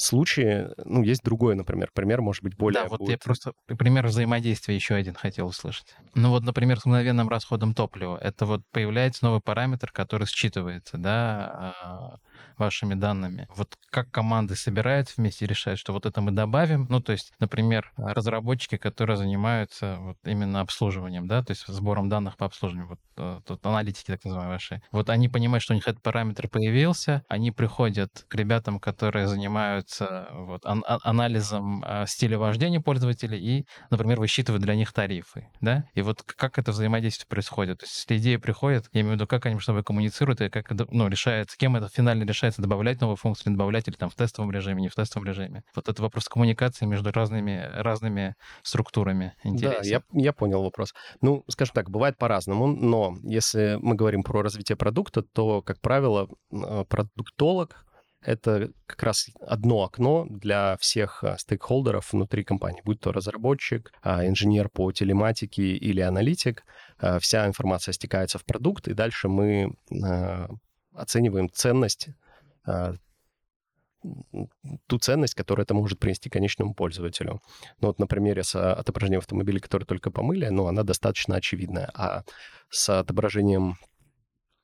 случаи, 0.00 0.68
ну, 0.84 1.02
есть 1.02 1.22
другой, 1.22 1.54
например, 1.54 1.90
пример, 1.92 2.22
может 2.22 2.42
быть, 2.42 2.56
более... 2.56 2.82
Да, 2.82 2.88
вот 2.88 3.00
будет... 3.00 3.10
я 3.10 3.18
просто 3.18 3.52
пример 3.66 4.06
взаимодействия 4.06 4.74
еще 4.74 4.94
один 4.94 5.14
хотел 5.14 5.46
услышать. 5.46 5.94
Ну 6.14 6.30
вот, 6.30 6.42
например, 6.42 6.80
с 6.80 6.86
мгновенным 6.86 7.28
расходом 7.28 7.74
топлива. 7.74 8.16
Это 8.18 8.46
вот 8.46 8.62
появляется 8.70 9.24
новый 9.24 9.40
параметр, 9.40 9.90
который 9.92 10.26
считывается, 10.26 10.96
да, 10.96 11.74
а, 11.82 12.16
вашими 12.56 12.94
данными. 12.94 13.46
Вот 13.54 13.76
как 13.90 14.10
команды 14.10 14.54
собирают 14.56 15.12
вместе 15.16 15.46
решают, 15.46 15.78
что 15.80 15.92
вот 15.92 16.06
это 16.06 16.20
мы 16.20 16.30
добавим. 16.30 16.86
Ну, 16.88 17.00
то 17.00 17.12
есть, 17.12 17.32
например, 17.38 17.92
разработчики, 17.96 18.76
которые 18.76 19.16
занимаются 19.16 19.96
вот 20.00 20.16
именно 20.24 20.60
обслуживанием, 20.60 21.26
да, 21.26 21.42
то 21.42 21.50
есть 21.52 21.66
сбором 21.66 22.08
данных 22.08 22.36
по 22.36 22.46
обслуживанию, 22.46 22.88
вот 22.88 22.98
э, 23.16 23.40
тут 23.46 23.64
аналитики 23.66 24.06
так 24.06 24.24
называемые 24.24 24.54
ваши. 24.54 24.82
Вот 24.92 25.10
они 25.10 25.28
понимают, 25.28 25.62
что 25.62 25.72
у 25.72 25.76
них 25.76 25.86
этот 25.86 26.02
параметр 26.02 26.48
появился, 26.48 27.22
они 27.28 27.50
приходят 27.50 28.10
к 28.28 28.34
ребятам, 28.34 28.80
которые 28.80 29.26
занимаются 29.26 30.28
вот 30.32 30.64
ан- 30.64 30.84
а, 30.86 30.98
анализом 31.02 31.84
стиля 32.06 32.38
вождения 32.38 32.80
пользователей 32.80 33.38
и, 33.38 33.66
например, 33.90 34.20
высчитывают 34.20 34.62
для 34.62 34.74
них 34.74 34.92
тарифы, 34.92 35.48
да. 35.60 35.84
И 35.94 36.02
вот 36.02 36.22
как 36.22 36.58
это 36.58 36.72
взаимодействие 36.72 37.28
происходит? 37.28 37.78
То 37.78 37.84
есть, 37.84 37.96
если 37.96 38.18
идея 38.18 38.38
приходит, 38.38 38.88
я 38.92 39.00
имею 39.00 39.12
в 39.12 39.16
виду, 39.16 39.26
как 39.26 39.46
они 39.46 39.54
между 39.54 39.66
собой 39.66 39.84
коммуницируют 39.84 40.40
и 40.40 40.48
как, 40.48 40.70
ну, 40.90 41.08
решает, 41.08 41.50
с 41.50 41.56
кем 41.56 41.76
это 41.76 41.88
финально 41.88 42.24
решает 42.24 42.29
решается 42.30 42.62
добавлять 42.62 43.00
новые 43.00 43.16
функции, 43.16 43.50
не 43.50 43.56
добавлять 43.56 43.88
или 43.88 43.96
там 43.96 44.10
в 44.10 44.14
тестовом 44.14 44.50
режиме, 44.50 44.82
не 44.82 44.88
в 44.88 44.94
тестовом 44.94 45.26
режиме. 45.26 45.62
Вот 45.74 45.88
это 45.88 46.02
вопрос 46.02 46.28
коммуникации 46.28 46.86
между 46.86 47.12
разными, 47.12 47.68
разными 47.74 48.34
структурами. 48.62 49.34
Интересен. 49.44 49.82
Да, 49.82 49.88
я, 49.88 50.02
я 50.12 50.32
понял 50.32 50.62
вопрос. 50.62 50.94
Ну, 51.20 51.44
скажем 51.48 51.74
так, 51.74 51.90
бывает 51.90 52.16
по-разному, 52.18 52.66
но 52.66 53.14
если 53.22 53.78
мы 53.80 53.94
говорим 53.94 54.22
про 54.22 54.42
развитие 54.42 54.76
продукта, 54.76 55.22
то, 55.22 55.62
как 55.62 55.80
правило, 55.80 56.28
э, 56.50 56.84
продуктолог 56.88 57.84
это 58.22 58.70
как 58.86 59.02
раз 59.02 59.30
одно 59.40 59.82
окно 59.82 60.26
для 60.28 60.76
всех 60.78 61.24
э, 61.24 61.36
стейкхолдеров 61.38 62.12
внутри 62.12 62.44
компании, 62.44 62.82
будь 62.84 63.00
то 63.00 63.12
разработчик, 63.12 63.92
а, 64.02 64.26
инженер 64.26 64.68
по 64.68 64.92
телематике 64.92 65.62
или 65.62 66.00
аналитик. 66.00 66.64
Э, 67.00 67.18
вся 67.18 67.46
информация 67.46 67.92
стекается 67.92 68.38
в 68.38 68.44
продукт, 68.44 68.88
и 68.88 68.94
дальше 68.94 69.28
мы 69.28 69.74
оцениваем 70.94 71.50
ценность 71.50 72.08
а, 72.64 72.94
ту 74.86 74.98
ценность, 74.98 75.34
которую 75.34 75.64
это 75.64 75.74
может 75.74 75.98
принести 75.98 76.30
конечному 76.30 76.74
пользователю. 76.74 77.42
Ну 77.80 77.88
вот 77.88 77.98
на 77.98 78.06
примере 78.06 78.42
с 78.42 78.54
отображением 78.54 79.18
автомобиля, 79.18 79.60
который 79.60 79.84
только 79.84 80.10
помыли, 80.10 80.46
ну, 80.46 80.66
она 80.66 80.82
достаточно 80.82 81.36
очевидная. 81.36 81.90
А 81.94 82.24
с 82.70 82.88
отображением 82.88 83.76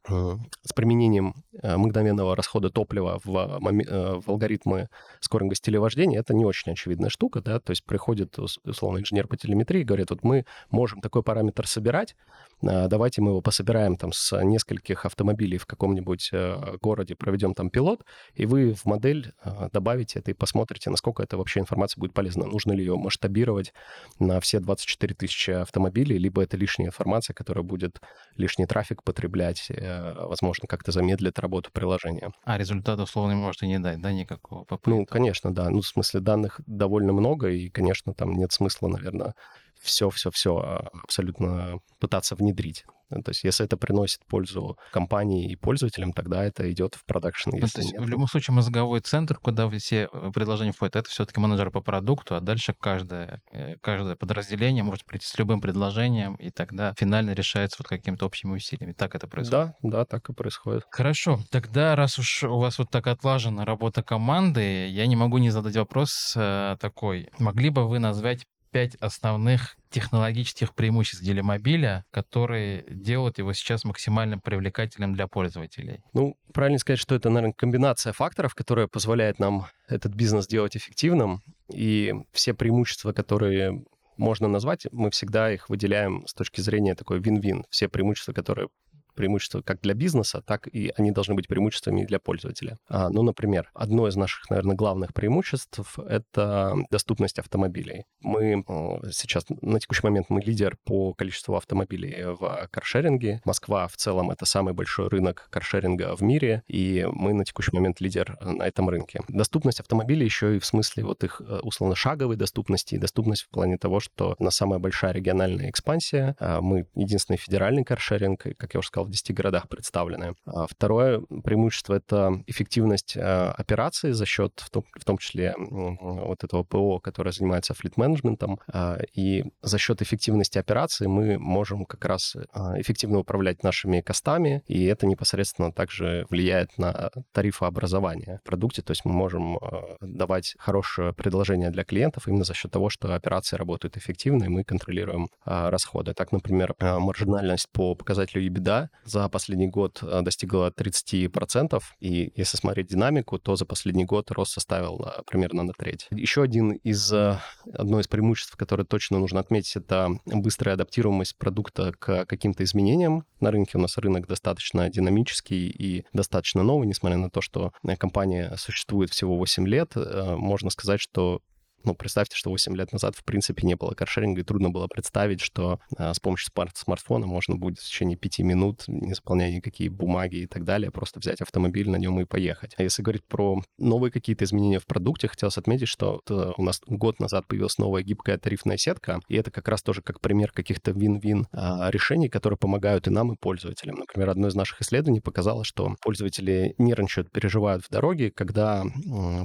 с 0.09 0.73
применением 0.75 1.35
мгновенного 1.63 2.37
расхода 2.37 2.71
топлива 2.71 3.21
в, 3.25 3.31
в 3.31 4.31
алгоритмы 4.31 4.89
скоринга 5.21 5.55
стиля 5.55 5.81
вождения, 5.81 6.21
это 6.21 6.35
не 6.35 6.45
очень 6.45 6.73
очевидная 6.73 7.11
штука, 7.11 7.41
да, 7.41 7.59
то 7.59 7.71
есть 7.71 7.85
приходит, 7.85 8.39
условно, 8.39 8.99
инженер 8.99 9.27
по 9.27 9.37
телеметрии 9.37 9.81
и 9.81 9.85
говорит, 9.85 10.11
вот 10.11 10.23
мы 10.23 10.45
можем 10.71 11.01
такой 11.01 11.23
параметр 11.23 11.67
собирать, 11.67 12.15
давайте 12.63 13.21
мы 13.21 13.31
его 13.31 13.41
пособираем 13.41 13.97
там 13.97 14.13
с 14.13 14.43
нескольких 14.43 15.05
автомобилей 15.05 15.59
в 15.59 15.67
каком-нибудь 15.67 16.31
э, 16.33 16.77
городе, 16.81 17.15
проведем 17.15 17.55
там 17.55 17.69
пилот, 17.69 18.05
и 18.35 18.47
вы 18.47 18.75
в 18.75 18.85
модель 18.87 19.33
добавите 19.73 20.21
это 20.21 20.31
и 20.31 20.35
посмотрите, 20.35 20.91
насколько 20.91 21.23
это 21.23 21.37
вообще 21.37 21.61
информация 21.61 22.01
будет 22.01 22.15
полезна. 22.15 22.47
Нужно 22.47 22.73
ли 22.73 22.85
ее 22.85 22.97
масштабировать 22.97 23.75
на 24.19 24.41
все 24.41 24.61
24 24.61 25.15
тысячи 25.15 25.51
автомобилей, 25.51 26.19
либо 26.19 26.43
это 26.43 26.57
лишняя 26.57 26.89
информация, 26.89 27.35
которая 27.35 27.65
будет 27.65 28.01
лишний 28.37 28.67
трафик 28.67 29.03
потреблять, 29.03 29.71
э, 29.97 30.27
возможно, 30.27 30.67
как-то 30.69 30.93
замедлит 30.93 31.39
работу 31.39 31.71
приложения. 31.73 32.33
А 32.45 32.59
результата, 32.59 33.03
условно, 33.03 33.35
может 33.35 33.63
и 33.63 33.67
не 33.67 33.79
дать, 33.79 34.01
да, 34.01 34.13
никакого? 34.13 34.65
По 34.65 34.79
ну, 34.87 35.05
конечно, 35.07 35.55
да. 35.55 35.69
Ну, 35.71 35.81
в 35.81 35.87
смысле, 35.87 36.21
данных 36.21 36.61
довольно 36.67 37.13
много, 37.13 37.49
и, 37.51 37.69
конечно, 37.69 38.15
там 38.15 38.33
нет 38.37 38.53
смысла, 38.53 38.89
наверное, 38.89 39.35
все-все-все 39.81 40.57
а, 40.57 40.91
абсолютно 41.03 41.79
пытаться 41.99 42.35
внедрить. 42.35 42.85
Ну, 43.11 43.23
то 43.23 43.31
есть 43.31 43.45
если 43.45 43.65
это 43.65 43.77
приносит 43.77 44.25
пользу 44.27 44.79
компании 44.91 45.51
и 45.51 45.57
пользователям, 45.57 46.13
тогда 46.13 46.45
это 46.45 46.71
идет 46.73 46.97
в 46.97 47.05
продакшн. 47.05 47.51
Ну, 47.53 47.61
то 47.61 47.81
есть 47.81 47.93
нет. 47.93 48.03
в 48.03 48.09
любом 48.09 48.27
случае 48.27 48.55
мозговой 48.55 49.01
центр, 49.01 49.39
куда 49.39 49.69
все 49.71 50.09
э, 50.13 50.31
предложения 50.35 50.73
входят, 50.73 50.97
это 50.97 51.09
все-таки 51.09 51.39
менеджер 51.41 51.71
по 51.71 51.81
продукту, 51.81 52.35
а 52.35 52.41
дальше 52.41 52.75
каждое, 52.79 53.43
э, 53.53 53.77
каждое 53.81 54.17
подразделение 54.17 54.83
может 54.83 55.05
прийти 55.05 55.27
с 55.27 55.39
любым 55.39 55.61
предложением, 55.61 56.35
и 56.35 56.51
тогда 56.51 56.95
финально 56.99 57.33
решается 57.33 57.77
вот 57.79 57.89
какими-то 57.89 58.27
общими 58.27 58.57
усилиями. 58.57 58.93
Так 58.93 59.15
это 59.15 59.29
происходит? 59.29 59.75
Да, 59.83 59.99
да, 59.99 60.05
так 60.05 60.29
и 60.29 60.33
происходит. 60.33 60.85
Хорошо. 60.91 61.41
Тогда, 61.51 61.95
раз 61.95 62.19
уж 62.19 62.43
у 62.43 62.59
вас 62.59 62.79
вот 62.79 62.91
так 62.91 63.07
отлажена 63.07 63.65
работа 63.65 64.03
команды, 64.03 64.89
я 64.89 65.07
не 65.07 65.17
могу 65.17 65.39
не 65.39 65.51
задать 65.51 65.77
вопрос 65.77 66.35
э, 66.37 66.77
такой. 66.81 67.29
Могли 67.39 67.71
бы 67.71 67.87
вы 67.87 68.01
назвать 68.01 68.47
пять 68.71 68.95
основных 68.97 69.77
технологических 69.91 70.75
преимуществ 70.75 71.23
делимобиля, 71.23 72.05
которые 72.11 72.85
делают 72.89 73.39
его 73.39 73.53
сейчас 73.53 73.85
максимально 73.85 74.39
привлекательным 74.39 75.15
для 75.15 75.27
пользователей? 75.27 76.01
Ну, 76.13 76.37
правильно 76.53 76.79
сказать, 76.79 76.99
что 76.99 77.15
это, 77.15 77.31
наверное, 77.31 77.55
комбинация 77.55 78.13
факторов, 78.13 78.55
которая 78.55 78.87
позволяет 78.87 79.39
нам 79.39 79.67
этот 79.89 80.15
бизнес 80.15 80.47
делать 80.47 80.77
эффективным. 80.77 81.43
И 81.73 82.15
все 82.33 82.55
преимущества, 82.55 83.13
которые 83.13 83.85
можно 84.17 84.49
назвать, 84.49 84.87
мы 84.93 85.11
всегда 85.11 85.53
их 85.53 85.69
выделяем 85.69 86.27
с 86.27 86.35
точки 86.35 86.61
зрения 86.61 86.95
такой 86.95 87.21
вин-вин. 87.21 87.65
Все 87.71 87.89
преимущества, 87.89 88.33
которые 88.33 88.69
преимущества 89.17 89.63
как 89.63 89.81
для 89.81 89.95
бизнеса, 89.95 90.43
так 90.47 90.69
и 90.69 90.93
они 90.97 91.11
должны 91.11 91.35
быть 91.35 91.49
преимуществами 91.49 92.03
и 92.03 92.07
для 92.07 92.19
пользователя. 92.19 92.79
А, 92.89 93.09
ну, 93.11 93.23
например, 93.23 93.71
одно 93.75 94.07
из 94.07 94.17
наших, 94.17 94.49
наверное, 94.51 94.77
главных 94.77 95.13
преимуществ— 95.13 95.99
это 96.09 96.77
доступность 96.91 97.39
автомобилей. 97.39 98.05
Мы 98.21 98.63
сейчас, 99.11 99.47
на 99.49 99.81
текущий 99.81 100.03
момент, 100.05 100.27
мы 100.29 100.41
лидер 100.41 100.77
по 100.85 101.15
количеству 101.15 101.57
автомобилей 101.57 102.25
в 102.39 102.69
каршеринге. 102.71 103.41
Москва 103.45 103.89
в 103.89 103.97
целом— 103.97 104.31
это 104.33 104.47
самый 104.47 104.75
большой 104.75 105.09
рынок 105.09 105.49
каршеринга 105.51 106.15
в 106.15 106.23
мире, 106.23 106.63
и 106.69 107.07
мы 107.11 107.33
на 107.33 107.45
текущий 107.45 107.75
момент 107.75 108.01
лидер 108.01 108.39
на 108.41 108.63
этом 108.63 108.89
рынке. 108.89 109.21
Доступность 109.29 109.81
автомобилей 109.81 110.25
еще 110.25 110.57
и 110.57 110.59
в 110.59 110.67
смысле 110.67 111.05
вот 111.05 111.25
их 111.25 111.41
э, 111.41 111.61
условно 111.63 111.97
шаговой 111.97 112.37
доступности 112.37 112.95
и 112.95 112.99
доступность 112.99 113.43
в 113.43 113.49
плане 113.49 113.79
того, 113.79 114.01
что 114.01 114.37
у 114.39 114.45
нас 114.45 114.57
самая 114.57 114.79
большая 114.79 115.13
региональная 115.13 115.71
экспансия. 115.71 116.37
А, 116.39 116.61
мы 116.61 116.87
единственный 116.95 117.37
федеральный 117.37 117.85
каршеринг, 117.85 118.47
как 118.57 118.75
я 118.75 118.81
уже 118.81 118.89
сказал, 118.89 119.06
в 119.07 119.11
10 119.11 119.35
городах 119.35 119.69
представлены. 119.69 120.35
А 120.47 120.67
второе 120.67 121.21
преимущество— 121.45 121.95
это 121.97 122.43
эффективность 122.47 123.17
а, 123.17 123.53
операции 123.53 124.13
за 124.13 124.27
счет, 124.27 124.53
в 124.65 124.71
том, 124.71 124.85
в 124.99 125.05
том 125.05 125.19
числе, 125.19 125.55
вот 125.59 126.45
этого 126.45 126.63
ПО, 126.63 126.99
которое 126.99 127.33
занимается 127.33 127.75
флит-менеджментом. 127.75 128.59
А, 128.73 128.99
и 129.15 129.45
за 129.63 129.79
счет 129.79 130.03
эффективности 130.03 130.59
операции 130.59 131.07
мы 131.07 131.39
можем 131.39 131.85
как 131.85 132.05
раз 132.05 132.37
эффективно 132.77 133.19
управлять 133.19 133.63
нашими 133.63 134.01
костами, 134.01 134.63
и 134.67 134.85
это 134.85 135.07
непосредственно 135.07 135.73
также 135.73 136.27
влияет 136.31 136.77
на 136.79 137.11
тарифообразование 137.33 138.41
в 138.45 138.47
продукте. 138.47 138.83
То 138.83 138.93
есть 138.93 139.05
мы 139.05 139.13
можем 139.13 139.59
давать 140.01 140.55
хорошее 140.59 141.13
предложение 141.13 141.71
для 141.71 141.85
клиентов 141.85 142.29
именно 142.29 142.45
за 142.45 142.55
счет 142.55 142.71
того, 142.71 142.91
что 142.91 143.15
операции 143.15 143.57
работают 143.57 143.97
эффективно, 143.97 144.45
и 144.45 144.49
мы 144.49 144.65
контролируем 144.65 145.29
расходы. 145.45 146.15
Так, 146.15 146.33
например, 146.33 146.75
маржинальность 146.81 147.69
по 147.73 147.95
показателю 147.95 148.47
EBITDA 148.47 148.89
за 149.05 149.29
последний 149.29 149.69
год 149.69 150.01
э, 150.03 150.23
достигла 150.23 150.71
30%, 150.71 151.83
и 152.01 152.33
если 152.37 152.57
смотреть 152.57 152.89
динамику, 152.89 153.39
то 153.39 153.57
за 153.57 153.65
последний 153.65 154.05
год 154.05 154.31
рост 154.31 154.53
составил 154.53 155.05
э, 155.05 155.23
примерно 155.27 155.63
на 155.63 155.73
треть. 155.73 156.07
Еще 156.11 156.43
один 156.43 156.73
из, 156.73 157.13
э, 157.13 157.39
одно 157.73 158.01
из 158.01 158.09
преимуществ, 158.09 158.57
которое 158.57 158.85
точно 158.85 159.19
нужно 159.19 159.41
отметить, 159.41 159.77
это 159.77 160.11
быстрая 160.27 160.75
адаптируемость 160.75 161.37
продукта 161.37 161.93
к 161.99 162.25
каким-то 162.27 162.65
изменениям. 162.65 163.25
На 163.41 163.51
рынке 163.51 163.79
у 163.79 163.81
нас 163.81 163.99
рынок 163.99 164.27
достаточно 164.27 164.89
динамический 164.89 165.69
и 165.69 166.05
достаточно 166.13 166.63
новый, 166.63 166.87
несмотря 166.87 167.19
на 167.19 167.31
то, 167.31 167.41
что 167.41 167.73
компания 167.99 168.55
существует 168.57 169.11
всего 169.11 169.37
8 169.37 169.67
лет. 169.67 169.93
Можно 169.95 170.71
сказать, 170.71 171.01
что 171.01 171.43
ну, 171.85 171.95
представьте, 171.95 172.37
что 172.37 172.51
8 172.51 172.77
лет 172.77 172.93
назад, 172.93 173.15
в 173.17 173.25
принципе, 173.25 173.67
не 173.67 173.77
было 173.77 173.93
каршеринга, 173.93 174.41
и 174.41 174.45
трудно 174.45 174.71
было 174.71 174.89
представить, 174.89 175.41
что 175.41 175.79
а, 175.97 176.13
с 176.13 176.21
помощью 176.21 176.51
смарт 176.53 176.77
смартфона 176.77 177.27
можно 177.27 177.55
будет 177.57 177.79
в 177.79 177.85
течение 177.85 178.17
5 178.17 178.39
минут, 178.41 178.85
не 178.89 179.15
заполняя 179.15 179.53
никакие 179.53 179.89
бумаги 179.89 180.37
и 180.37 180.47
так 180.47 180.65
далее, 180.65 180.91
просто 180.91 181.21
взять 181.21 181.41
автомобиль 181.41 181.89
на 181.89 181.97
нем 181.97 182.21
и 182.21 182.25
поехать. 182.25 182.75
А 182.77 182.83
если 182.83 183.03
говорить 183.03 183.25
про 183.25 183.63
новые 183.79 184.11
какие-то 184.11 184.45
изменения 184.45 184.81
в 184.81 184.87
продукте, 184.87 185.29
хотелось 185.29 185.59
отметить, 185.59 185.89
что 185.89 186.21
у 186.29 186.63
нас 186.63 186.81
год 186.87 187.21
назад 187.21 187.47
появилась 187.47 187.79
новая 187.79 188.03
гибкая 188.03 188.39
тарифная 188.39 188.77
сетка, 188.77 189.21
и 189.29 189.37
это 189.37 189.51
как 189.51 189.69
раз 189.69 189.83
тоже 189.83 190.03
как 190.03 190.21
пример 190.21 190.51
каких-то 190.51 190.91
вин-вин 190.91 191.47
а, 191.53 191.91
решений, 191.91 192.29
которые 192.29 192.59
помогают 192.59 193.07
и 193.07 193.11
нам, 193.11 193.33
и 193.33 193.37
пользователям. 193.37 193.97
Например, 193.97 194.31
одно 194.31 194.49
из 194.49 194.55
наших 194.55 194.81
исследований 194.81 195.21
показало, 195.21 195.65
что 195.65 195.95
пользователи 196.03 196.75
нервничают, 196.79 197.31
переживают 197.31 197.85
в 197.85 197.91
дороге, 197.91 198.31
когда 198.31 198.85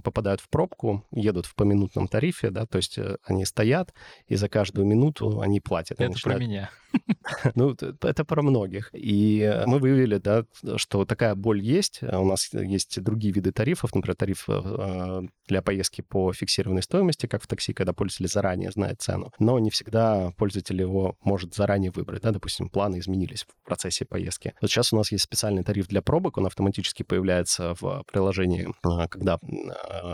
попадают 0.04 0.42
в 0.42 0.50
пробку, 0.50 1.06
едут 1.12 1.46
в 1.46 1.56
поминутном 1.56 2.08
тарифе, 2.08 2.31
тарифе, 2.32 2.50
да, 2.50 2.66
то 2.66 2.78
есть 2.78 2.98
э, 2.98 3.18
они 3.26 3.46
стоят, 3.46 3.94
и 4.28 4.36
за 4.36 4.50
каждую 4.50 4.88
минуту 4.88 5.42
они 5.42 5.60
платят. 5.60 6.00
Это 6.00 6.12
начинают... 6.12 6.40
про 6.40 6.48
меня. 6.48 6.70
Ну, 7.56 7.76
это 8.02 8.26
про 8.26 8.42
многих. 8.42 8.90
И 8.94 9.64
мы 9.66 9.80
выявили, 9.80 10.18
да, 10.18 10.44
что 10.76 11.06
такая 11.06 11.36
боль 11.36 11.62
есть. 11.62 12.04
У 12.04 12.26
нас 12.26 12.50
есть 12.54 13.02
другие 13.02 13.34
виды 13.34 13.52
тарифов, 13.52 13.96
например, 13.96 14.16
тариф 14.16 14.46
э, 14.50 15.22
для 15.48 15.62
поездки 15.62 16.02
по 16.02 16.34
фиксированной 16.34 16.84
стоимости, 16.84 17.28
как 17.28 17.44
в 17.44 17.48
такси, 17.48 17.74
когда 17.74 17.94
пользователь 17.94 18.28
заранее 18.28 18.72
знает 18.72 19.02
цену. 19.02 19.32
Но 19.40 19.60
не 19.60 19.70
всегда 19.70 20.32
пользователь 20.38 20.80
его 20.80 21.16
может 21.24 21.56
заранее 21.56 21.92
выбрать, 21.92 22.24
да, 22.24 22.32
допустим, 22.32 22.70
планы 22.70 23.00
изменились 23.00 23.44
в 23.44 23.66
процессе 23.66 24.06
поездки. 24.06 24.54
Вот 24.62 24.70
сейчас 24.70 24.94
у 24.94 24.98
нас 24.98 25.12
есть 25.12 25.24
специальный 25.24 25.64
тариф 25.64 25.88
для 25.88 26.02
пробок, 26.02 26.38
он 26.38 26.46
автоматически 26.46 27.04
появляется 27.04 27.74
в 27.80 28.04
приложении, 28.12 28.68
э, 28.70 29.08
когда 29.08 29.40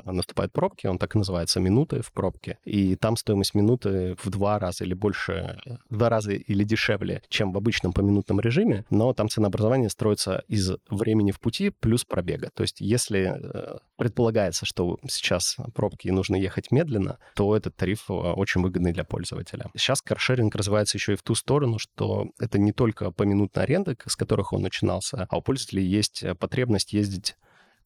наступают 0.05 0.53
пробки, 0.53 0.87
он 0.87 0.97
так 0.97 1.15
и 1.15 1.17
называется, 1.17 1.59
минуты 1.59 1.96
в 2.01 2.11
пробке. 2.11 2.57
И 2.65 2.95
там 2.95 3.17
стоимость 3.17 3.53
минуты 3.53 4.15
в 4.23 4.29
два 4.29 4.59
раза 4.59 4.83
или 4.83 4.93
больше, 4.93 5.59
в 5.89 5.97
два 5.97 6.09
раза 6.09 6.31
или 6.31 6.63
дешевле, 6.63 7.21
чем 7.29 7.51
в 7.51 7.57
обычном 7.57 7.93
поминутном 7.93 8.39
режиме, 8.39 8.85
но 8.89 9.13
там 9.13 9.29
ценообразование 9.29 9.89
строится 9.89 10.43
из 10.47 10.71
времени 10.89 11.31
в 11.31 11.39
пути 11.39 11.69
плюс 11.69 12.05
пробега. 12.05 12.51
То 12.53 12.63
есть 12.63 12.81
если 12.81 13.33
э, 13.35 13.77
предполагается, 13.97 14.65
что 14.65 14.99
сейчас 15.07 15.57
пробки 15.73 16.07
нужно 16.09 16.35
ехать 16.35 16.71
медленно, 16.71 17.17
то 17.35 17.55
этот 17.55 17.75
тариф 17.75 18.09
э, 18.09 18.13
очень 18.13 18.61
выгодный 18.61 18.93
для 18.93 19.03
пользователя. 19.03 19.65
Сейчас 19.75 20.01
каршеринг 20.01 20.55
развивается 20.55 20.97
еще 20.97 21.13
и 21.13 21.15
в 21.15 21.23
ту 21.23 21.35
сторону, 21.35 21.79
что 21.79 22.29
это 22.39 22.59
не 22.59 22.71
только 22.71 23.11
поминутная 23.11 23.63
аренда, 23.63 23.95
с 24.05 24.15
которых 24.15 24.53
он 24.53 24.61
начинался, 24.61 25.27
а 25.29 25.37
у 25.37 25.41
пользователей 25.41 25.85
есть 25.85 26.23
э, 26.23 26.35
потребность 26.35 26.93
ездить 26.93 27.35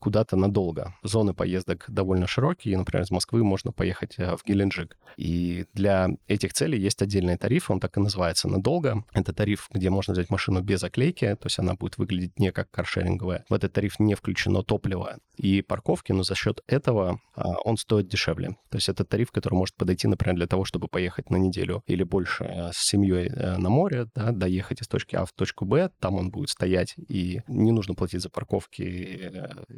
куда-то 0.02 0.36
надолго. 0.36 0.96
Зоны 1.04 1.34
поездок 1.34 1.86
довольно 1.88 2.28
широкие. 2.28 2.78
Например, 2.78 3.04
из 3.04 3.12
Москвы 3.12 3.44
можно 3.44 3.72
поехать 3.72 4.16
э, 4.18 4.36
в 4.36 4.44
Геленджик. 4.44 4.98
И 5.16 5.66
для 5.74 6.10
этих 6.28 6.54
целей 6.54 6.80
есть 6.80 7.02
отдельный 7.02 7.38
тариф, 7.38 7.70
он 7.70 7.80
так 7.80 7.98
и 7.98 8.00
называется 8.00 8.48
«надолго». 8.48 9.06
Это 9.14 9.34
тариф, 9.34 9.70
где 9.72 9.90
можно 9.90 10.14
взять 10.14 10.30
машину 10.30 10.62
без 10.62 10.84
оклейки, 10.84 11.36
то 11.36 11.46
есть 11.46 11.60
она 11.60 11.76
будет 11.76 11.98
выглядеть 11.98 12.40
не 12.40 12.52
как 12.52 12.72
каршеринговая. 12.72 13.46
В 13.50 13.54
этот 13.54 13.74
тариф 13.74 14.00
не 14.00 14.16
включено 14.16 14.64
топливо 14.64 15.18
и 15.38 15.62
парковки, 15.62 16.12
но 16.12 16.24
за 16.24 16.36
счет 16.36 16.62
этого 16.68 17.20
а, 17.36 17.52
он 17.64 17.78
стоит 17.78 18.08
дешевле. 18.08 18.56
То 18.70 18.78
есть 18.78 18.90
это 18.90 19.04
тариф, 19.04 19.32
который 19.32 19.56
может 19.56 19.76
подойти, 19.76 20.08
например, 20.08 20.36
для 20.36 20.48
того, 20.48 20.66
чтобы 20.66 20.88
поехать 20.88 21.30
на 21.30 21.36
неделю 21.36 21.84
или 21.88 22.04
больше 22.04 22.44
э, 22.44 22.72
с 22.74 22.78
семьей 22.78 23.28
э, 23.28 23.58
на 23.58 23.70
море, 23.70 24.08
да, 24.16 24.32
доехать 24.32 24.82
из 24.82 24.88
точки 24.88 25.16
А 25.16 25.26
в 25.26 25.34
точку 25.34 25.66
Б, 25.66 25.92
там 26.00 26.16
он 26.16 26.32
будет 26.32 26.50
стоять, 26.50 26.96
и 27.08 27.42
не 27.48 27.72
нужно 27.72 27.94
платить 27.94 28.22
за 28.22 28.30
парковки 28.30 28.82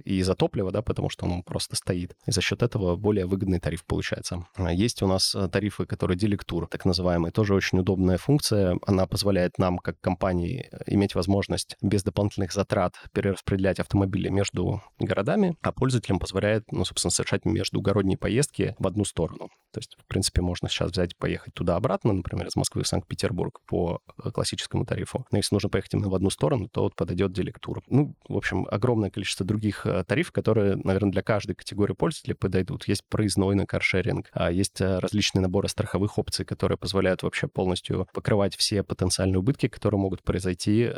и 0.06 0.13
за 0.22 0.36
топливо, 0.36 0.72
да, 0.72 0.82
потому 0.82 1.10
что 1.10 1.26
он 1.26 1.44
просто 1.44 1.76
стоит. 1.76 2.16
И 2.26 2.32
за 2.32 2.42
счет 2.42 2.62
этого 2.64 2.96
более 2.96 3.26
выгодный 3.26 3.60
тариф 3.60 3.86
получается. 3.86 4.46
А 4.56 4.72
есть 4.72 5.02
у 5.02 5.08
нас 5.08 5.36
э, 5.36 5.48
тарифы, 5.48 5.86
которые 5.86 6.18
делектур, 6.18 6.68
так 6.68 6.86
называемые, 6.86 7.32
тоже 7.32 7.56
очень 7.56 7.80
удобная 7.80 8.18
функция. 8.18 8.78
Она 8.86 9.08
позволяет 9.08 9.58
нам, 9.58 9.78
как 9.78 10.00
компании, 10.02 10.70
иметь 10.86 11.16
возможность 11.16 11.76
без 11.82 12.04
дополнительных 12.04 12.54
затрат 12.54 12.96
перераспределять 13.14 13.80
автомобили 13.80 14.30
между 14.30 14.82
городами, 15.00 15.56
а 15.62 15.72
пользователям 15.72 16.20
позволяет, 16.20 16.72
ну, 16.72 16.86
собственно, 16.86 17.12
совершать 17.12 17.46
междугородние 17.46 18.18
поездки 18.18 18.76
в 18.80 18.88
одну 18.88 19.06
сторону. 19.06 19.50
То 19.72 19.80
есть, 19.80 19.98
в 20.00 20.06
принципе, 20.08 20.42
можно 20.42 20.70
сейчас 20.70 20.92
взять 20.92 21.14
и 21.14 21.16
поехать 21.18 21.54
туда-обратно, 21.54 22.14
например, 22.14 22.48
из 22.48 22.56
Москвы 22.56 22.84
в 22.84 22.88
Санкт-Петербург 22.88 23.60
по 23.66 24.02
э, 24.24 24.32
классическому 24.32 24.86
тарифу. 24.86 25.26
Но 25.32 25.38
если 25.38 25.56
нужно 25.56 25.70
поехать 25.70 25.96
именно 25.96 26.10
в 26.10 26.16
одну 26.16 26.30
сторону, 26.30 26.70
то 26.70 26.84
вот 26.84 26.96
подойдет 26.96 27.34
делектур. 27.34 27.82
Ну, 27.88 28.16
в 28.28 28.38
общем, 28.38 28.68
огромное 28.70 29.10
количество 29.10 29.46
других 29.46 29.86
э, 30.04 30.06
тарифов, 30.06 30.32
которые, 30.32 30.76
наверное, 30.76 31.12
для 31.12 31.22
каждой 31.22 31.56
категории 31.56 31.94
пользователей 31.94 32.36
подойдут. 32.36 32.88
Есть 32.88 33.04
проездной 33.10 33.56
на 33.56 33.66
каршеринг, 33.66 34.30
а 34.34 34.52
есть 34.52 34.82
э, 34.82 35.00
различные 35.00 35.42
наборы 35.42 35.68
страховых 35.68 36.18
опций, 36.18 36.46
которые 36.46 36.78
позволяют 36.78 37.24
вообще 37.24 37.48
полностью 37.48 38.08
покрывать 38.14 38.56
все 38.56 38.84
потенциальные 38.84 39.40
убытки, 39.40 39.68
которые 39.68 40.00
могут 40.00 40.24
произойти 40.24 40.90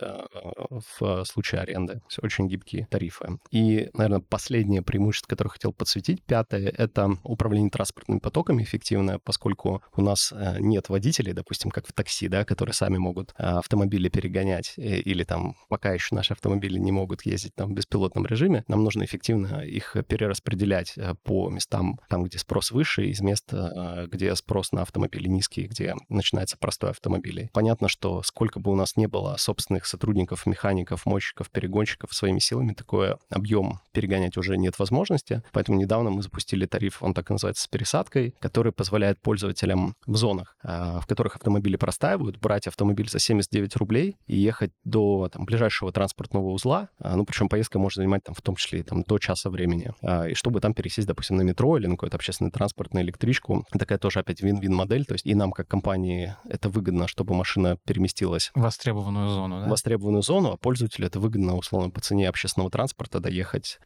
в 1.00 1.26
случае 1.26 1.62
аренды. 1.62 2.02
Все 2.08 2.22
очень 2.22 2.48
гибкие 2.48 2.88
тарифы. 2.90 3.40
И, 3.52 3.90
наверное, 3.94 4.20
последнее 4.20 4.82
преимущество, 4.82 5.28
которое 5.30 5.50
хотел 5.50 5.74
подсветить, 5.74 6.24
пятое, 6.24 6.70
это 6.70 7.18
управление 7.24 7.70
транспортными 7.70 8.20
потоками 8.20 8.64
эффективное, 8.64 9.20
поскольку 9.20 9.82
у 9.96 10.02
нас 10.02 10.34
э, 10.36 10.58
нет 10.60 10.90
водителей, 10.90 11.34
допустим, 11.34 11.72
как 11.72 11.88
в 11.88 11.94
такси, 11.94 12.28
да, 12.28 12.46
которые 12.46 12.74
сами 12.74 12.98
могут 12.98 13.34
э, 13.38 13.44
автомобили 13.44 14.10
перегонять, 14.10 14.74
э, 14.78 14.98
или 15.00 15.24
там 15.24 15.56
пока 15.70 15.94
еще 15.94 16.16
наши 16.16 16.34
автомобили 16.34 16.78
не 16.78 16.92
могут 16.92 17.26
ездить 17.26 17.56
там 17.56 17.72
в 17.72 17.74
беспилотном 17.74 18.26
режиме, 18.26 18.64
нам 18.68 18.84
нужно 18.84 18.95
эффективно 19.04 19.62
их 19.62 19.96
перераспределять 20.08 20.96
по 21.24 21.50
местам, 21.50 22.00
там, 22.10 22.24
где 22.24 22.38
спрос 22.38 22.72
выше, 22.72 23.08
из 23.08 23.22
мест, 23.22 23.52
где 24.08 24.36
спрос 24.36 24.72
на 24.72 24.84
автомобили 24.84 25.28
низкий, 25.28 25.68
где 25.68 25.96
начинается 26.10 26.58
простой 26.58 26.92
автомобиль. 26.92 27.50
Понятно, 27.54 27.88
что 27.88 28.22
сколько 28.24 28.60
бы 28.60 28.72
у 28.72 28.76
нас 28.76 28.96
не 28.96 29.08
было 29.08 29.36
собственных 29.38 29.86
сотрудников, 29.86 30.46
механиков, 30.46 31.06
мойщиков, 31.06 31.50
перегонщиков, 31.50 32.14
своими 32.14 32.40
силами 32.40 32.74
такой 32.74 33.16
объем 33.30 33.80
перегонять 33.92 34.38
уже 34.38 34.58
нет 34.58 34.78
возможности, 34.80 35.44
поэтому 35.52 35.78
недавно 35.78 36.10
мы 36.10 36.22
запустили 36.22 36.66
тариф, 36.66 37.02
он 37.02 37.14
так 37.14 37.30
называется, 37.30 37.64
с 37.64 37.68
пересадкой, 37.68 38.36
который 38.40 38.72
позволяет 38.72 39.22
пользователям 39.22 39.96
в 40.06 40.16
зонах, 40.16 40.58
а, 40.64 41.00
в 41.00 41.08
которых 41.08 41.36
автомобили 41.36 41.76
простаивают, 41.76 42.38
брать 42.40 42.68
автомобиль 42.68 43.10
за 43.10 43.20
79 43.20 43.76
рублей 43.78 44.18
и 44.28 44.38
ехать 44.38 44.72
до 44.84 45.30
там, 45.32 45.46
ближайшего 45.46 45.92
транспортного 45.92 46.50
узла. 46.50 46.90
А, 47.00 47.16
ну, 47.16 47.26
причем 47.26 47.50
поездка 47.50 47.80
может 47.80 47.98
занимать 47.98 48.24
там, 48.24 48.36
в 48.36 48.42
том 48.42 48.56
числе 48.56 48.75
там, 48.84 49.04
до 49.04 49.18
часа 49.18 49.50
времени. 49.50 49.94
А, 50.02 50.28
и 50.28 50.34
чтобы 50.34 50.60
там 50.60 50.74
пересесть, 50.74 51.08
допустим, 51.08 51.38
на 51.38 51.42
метро 51.42 51.78
или 51.78 51.88
на 51.88 51.96
какой-то 51.96 52.18
общественный 52.18 52.52
транспорт, 52.52 52.94
на 52.94 53.02
электричку. 53.02 53.66
Такая 53.72 53.98
тоже 53.98 54.20
опять 54.20 54.42
вин-вин 54.42 54.74
модель. 54.74 55.06
То 55.06 55.14
есть 55.14 55.26
и 55.26 55.36
нам, 55.36 55.52
как 55.52 55.68
компании, 55.68 56.36
это 56.46 56.70
выгодно, 56.70 57.08
чтобы 57.08 57.34
машина 57.34 57.78
переместилась 57.86 58.52
в 58.56 58.62
востребованную 58.62 59.30
зону, 59.30 59.62
да? 59.62 59.68
В 59.68 59.70
востребованную 59.70 60.22
зону, 60.22 60.52
а 60.52 60.58
пользователю 60.58 61.08
это 61.08 61.20
выгодно, 61.20 61.56
условно, 61.56 61.90
по 61.90 62.02
цене 62.02 62.30
общественного 62.30 62.72
транспорта 62.72 63.20
доехать 63.20 63.80